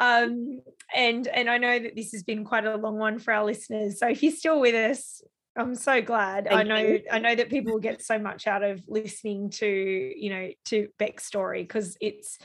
[0.00, 3.44] um, and and I know that this has been quite a long one for our
[3.44, 4.00] listeners.
[4.00, 5.22] So if you're still with us,
[5.56, 6.48] I'm so glad.
[6.48, 7.02] Thank I know you.
[7.10, 11.24] I know that people get so much out of listening to, you know, to Bec's
[11.24, 12.40] story because it's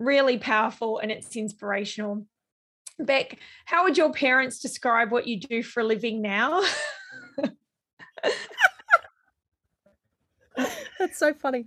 [0.00, 2.26] really powerful and it's inspirational.
[2.98, 6.62] Bec, how would your parents describe what you do for a living now?
[10.98, 11.66] That's so funny.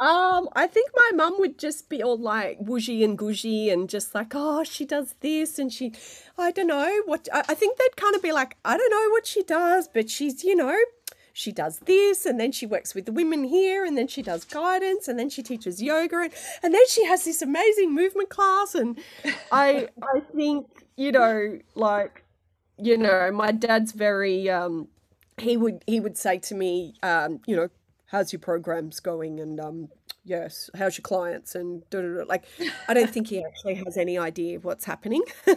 [0.00, 4.14] Um, I think my mum would just be all like wooshy and gushy and just
[4.14, 5.92] like, oh, she does this and she,
[6.36, 7.28] I don't know what.
[7.32, 10.08] I, I think they'd kind of be like, I don't know what she does, but
[10.08, 10.76] she's, you know,
[11.38, 14.44] she does this and then she works with the women here and then she does
[14.44, 16.32] guidance and then she teaches yoga and,
[16.64, 18.74] and then she has this amazing movement class.
[18.74, 18.98] And
[19.52, 20.66] I I think
[20.96, 22.24] you know like
[22.76, 24.88] you know my dad's very um
[25.38, 27.68] he would he would say to me um you know
[28.06, 29.38] how's your programs going?
[29.38, 29.88] and um
[30.24, 31.54] yes how's your clients?
[31.54, 32.24] and da, da, da.
[32.24, 32.46] like
[32.88, 35.22] i don't think he actually has any idea of what's happening.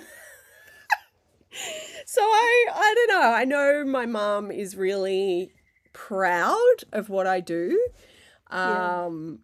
[2.06, 3.32] So i i don't know.
[3.34, 5.52] I know my mom is really
[5.94, 7.88] proud of what i do
[8.50, 9.40] um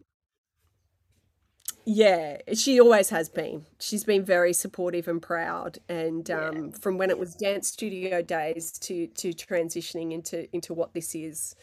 [1.85, 2.37] yeah.
[2.47, 6.71] yeah she always has been she's been very supportive and proud and um, yeah.
[6.79, 11.55] from when it was dance studio days to to transitioning into into what this is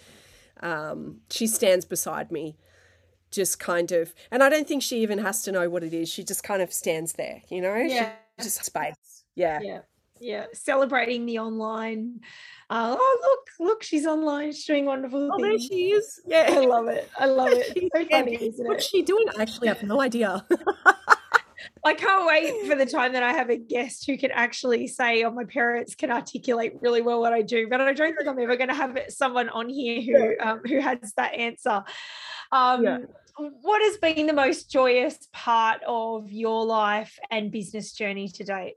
[0.61, 2.57] um, she stands beside me,
[3.30, 6.09] just kind of, and I don't think she even has to know what it is.
[6.09, 7.76] She just kind of stands there, you know?
[7.76, 8.12] Yeah.
[8.39, 9.24] She just space.
[9.35, 9.61] Yeah.
[9.62, 9.80] Yeah.
[10.21, 10.47] Yeah.
[10.53, 12.21] Celebrating the online.
[12.71, 14.53] Uh, oh, look, look, she's online.
[14.53, 15.69] She's doing wonderful oh, things.
[15.69, 16.21] there she is.
[16.27, 16.47] Yeah.
[16.49, 17.11] I love it.
[17.19, 17.91] I love it.
[17.95, 19.27] so funny, isn't What's she doing?
[19.39, 20.45] Actually, I have no idea.
[21.85, 25.23] I can't wait for the time that I have a guest who can actually say,
[25.23, 28.39] "Oh, my parents can articulate really well what I do," but I don't think I'm
[28.39, 31.85] ever going to have someone on here who um, who has that answer.
[32.51, 32.99] Um, yeah.
[33.37, 38.77] What has been the most joyous part of your life and business journey to date?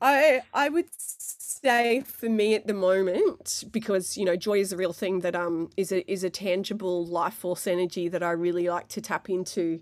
[0.00, 4.76] I I would say for me at the moment because you know joy is a
[4.76, 8.68] real thing that um is a is a tangible life force energy that I really
[8.68, 9.80] like to tap into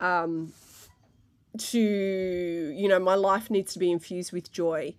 [0.00, 0.52] um
[1.58, 4.94] to you know my life needs to be infused with joy.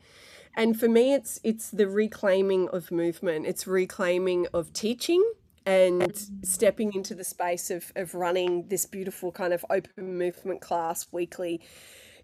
[0.55, 3.47] And for me it's it's the reclaiming of movement.
[3.47, 5.23] It's reclaiming of teaching
[5.65, 11.07] and stepping into the space of of running this beautiful kind of open movement class
[11.11, 11.61] weekly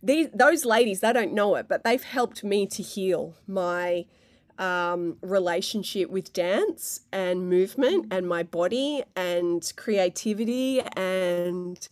[0.05, 4.05] these those ladies they don't know it but they've helped me to heal my
[4.57, 11.89] um, relationship with dance and movement and my body and creativity and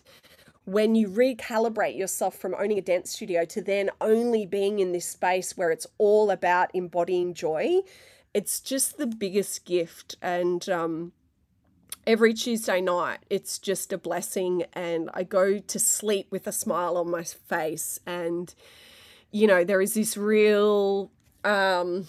[0.65, 5.05] when you recalibrate yourself from owning a dance studio to then only being in this
[5.05, 7.81] space where it's all about embodying joy,
[8.33, 10.15] it's just the biggest gift.
[10.21, 11.11] And um,
[12.05, 14.65] every Tuesday night, it's just a blessing.
[14.73, 17.99] And I go to sleep with a smile on my face.
[18.05, 18.53] And,
[19.31, 21.11] you know, there is this real
[21.43, 22.07] um,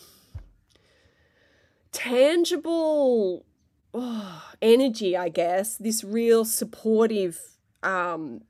[1.93, 3.45] tangible
[3.93, 7.41] oh, energy, I guess, this real supportive
[7.83, 8.41] um,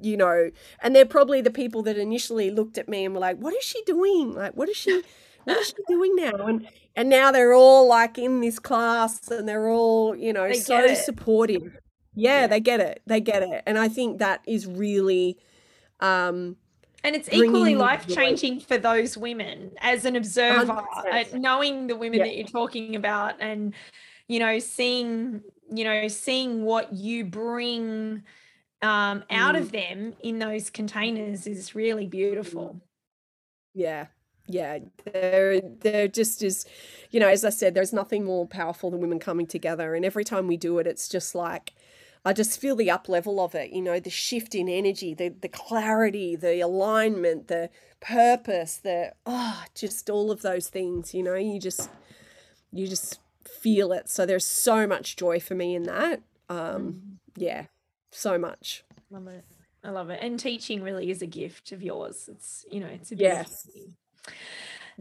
[0.00, 0.50] you know,
[0.82, 3.64] and they're probably the people that initially looked at me and were like, "What is
[3.64, 4.34] she doing?
[4.34, 5.02] Like, what is she,
[5.44, 9.48] what is she doing now?" And and now they're all like in this class and
[9.48, 11.78] they're all, you know, so supportive.
[12.14, 13.02] Yeah, yeah, they get it.
[13.06, 15.38] They get it, and I think that is really.
[16.00, 16.56] Um,
[17.02, 20.82] and it's equally life changing for those women as an observer,
[21.12, 22.24] uh, knowing the women yeah.
[22.24, 23.74] that you're talking about, and
[24.26, 28.22] you know, seeing you know, seeing what you bring
[28.82, 29.60] um, out mm.
[29.60, 32.80] of them in those containers is really beautiful.
[33.74, 34.06] Yeah.
[34.46, 36.66] Yeah, they're they're just as,
[37.10, 40.24] you know, as I said, there's nothing more powerful than women coming together, and every
[40.24, 41.72] time we do it, it's just like,
[42.26, 43.70] I just feel the up level of it.
[43.70, 49.64] You know, the shift in energy, the the clarity, the alignment, the purpose, the oh,
[49.74, 51.14] just all of those things.
[51.14, 51.88] You know, you just
[52.70, 54.10] you just feel it.
[54.10, 56.22] So there's so much joy for me in that.
[56.48, 57.00] Um, mm.
[57.36, 57.66] yeah,
[58.10, 58.84] so much.
[59.10, 59.44] Love it.
[59.82, 60.20] I love it.
[60.22, 62.28] And teaching really is a gift of yours.
[62.32, 63.68] It's, you know, it's a yes.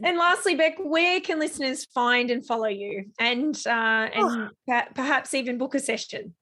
[0.01, 4.81] And lastly, Bec, where can listeners find and follow you, and uh, and oh.
[4.95, 6.33] perhaps even book a session?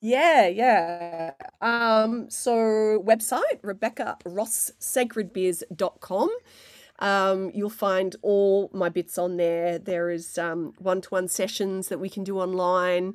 [0.00, 1.32] Yeah, yeah.
[1.60, 6.30] Um, so website Rebecca Ross sacredbiz.com.
[6.98, 9.78] Um, you'll find all my bits on there.
[9.78, 13.14] There is um, one-to-one sessions that we can do online.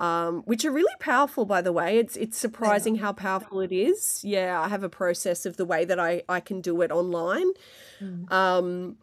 [0.00, 1.98] Um, which are really powerful, by the way.
[1.98, 4.24] It's it's surprising how powerful it is.
[4.24, 7.52] Yeah, I have a process of the way that I I can do it online.
[8.00, 8.32] Mm.
[8.32, 8.96] Um,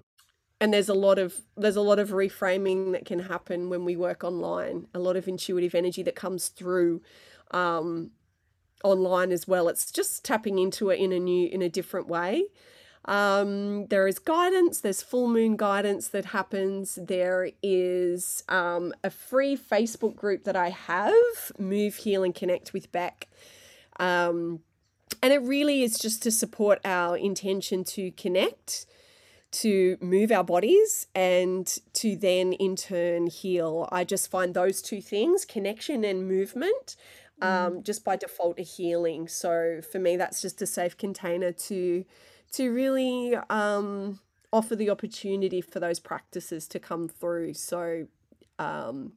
[0.59, 3.95] and there's a lot of there's a lot of reframing that can happen when we
[3.95, 7.01] work online a lot of intuitive energy that comes through
[7.51, 8.11] um,
[8.83, 12.43] online as well it's just tapping into it in a new in a different way
[13.07, 19.57] um, there is guidance there's full moon guidance that happens there is um, a free
[19.57, 23.27] facebook group that i have move heal and connect with bec
[23.99, 24.59] um,
[25.23, 28.85] and it really is just to support our intention to connect
[29.51, 33.87] to move our bodies and to then in turn heal.
[33.91, 36.95] I just find those two things, connection and movement,
[37.41, 37.83] um, mm.
[37.83, 39.27] just by default a healing.
[39.27, 42.05] So for me, that's just a safe container to
[42.53, 44.19] to really um,
[44.53, 47.53] offer the opportunity for those practices to come through.
[47.53, 48.07] So
[48.57, 49.13] um,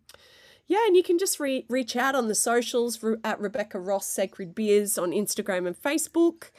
[0.66, 4.54] yeah, and you can just re- reach out on the socials at Rebecca Ross Sacred
[4.54, 6.50] Biz on Instagram and Facebook.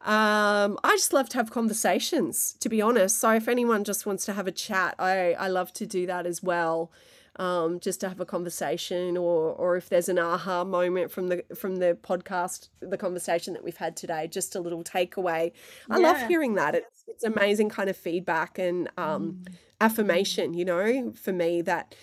[0.00, 3.18] Um, I just love to have conversations, to be honest.
[3.18, 6.24] So if anyone just wants to have a chat, I, I love to do that
[6.24, 6.90] as well.
[7.40, 11.42] Um, just to have a conversation or or if there's an aha moment from the
[11.54, 15.50] from the podcast the conversation that we've had today just a little takeaway
[15.88, 16.06] i yeah.
[16.06, 19.54] love hearing that it's, it's amazing kind of feedback and um, mm.
[19.80, 21.94] affirmation you know for me that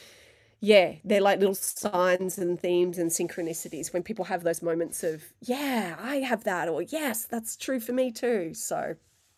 [0.59, 5.23] yeah, they're like little signs and themes and synchronicities when people have those moments of,
[5.41, 8.53] yeah, I have that, or yes, that's true for me too.
[8.55, 8.95] So,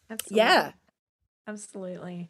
[0.10, 0.38] Absolutely.
[0.38, 0.72] yeah,
[1.50, 2.30] Absolutely.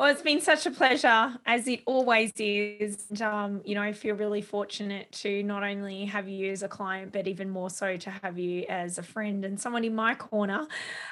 [0.00, 3.06] Well, it's been such a pleasure, as it always is.
[3.08, 6.68] And, um, you know, I feel really fortunate to not only have you as a
[6.68, 10.16] client, but even more so to have you as a friend and someone in my
[10.16, 10.66] corner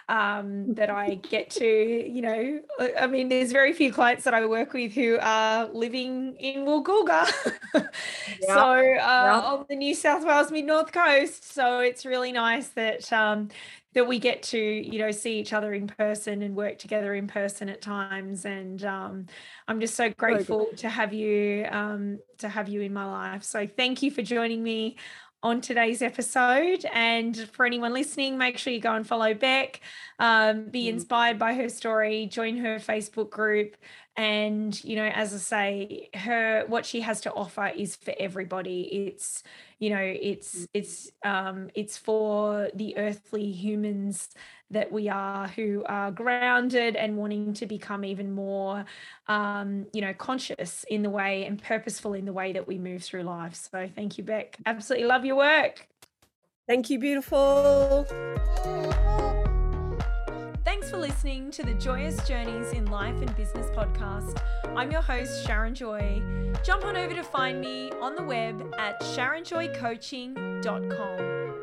[0.09, 2.61] um, that I get to, you know,
[2.99, 7.31] I mean, there's very few clients that I work with who are living in Woolgoolga.
[8.41, 8.55] Yeah.
[8.55, 9.41] so, uh, yeah.
[9.41, 11.53] on the New South Wales mid North Coast.
[11.53, 13.49] So, it's really nice that um,
[13.97, 17.27] that we get to you know see each other in person and work together in
[17.27, 18.45] person at times.
[18.45, 19.27] And um,
[19.67, 23.43] i'm just so grateful to have you um, to have you in my life.
[23.43, 24.97] So thank you for joining me
[25.43, 26.85] on today's episode.
[26.93, 29.81] And for anyone listening make sure you go and follow bec
[30.19, 30.91] um, be mm.
[30.91, 33.77] inspired by her story join her facebook group
[34.17, 39.09] and you know as i say her what she has to offer is for everybody.
[39.09, 39.43] It's
[39.79, 40.69] you know it's mm.
[40.75, 44.29] it's um it's for the earthly humans
[44.71, 48.85] that we are who are grounded and wanting to become even more
[49.29, 53.03] um you know conscious in the way and purposeful in the way that we move
[53.03, 53.55] through life.
[53.55, 54.57] So thank you bec.
[54.65, 55.87] Absolutely love your work.
[56.67, 58.07] Thank you beautiful
[60.87, 64.41] Thanks for listening to the Joyous Journeys in Life and Business podcast.
[64.77, 66.23] I'm your host, Sharon Joy.
[66.63, 71.56] Jump on over to find me on the web at sharonjoycoaching.com.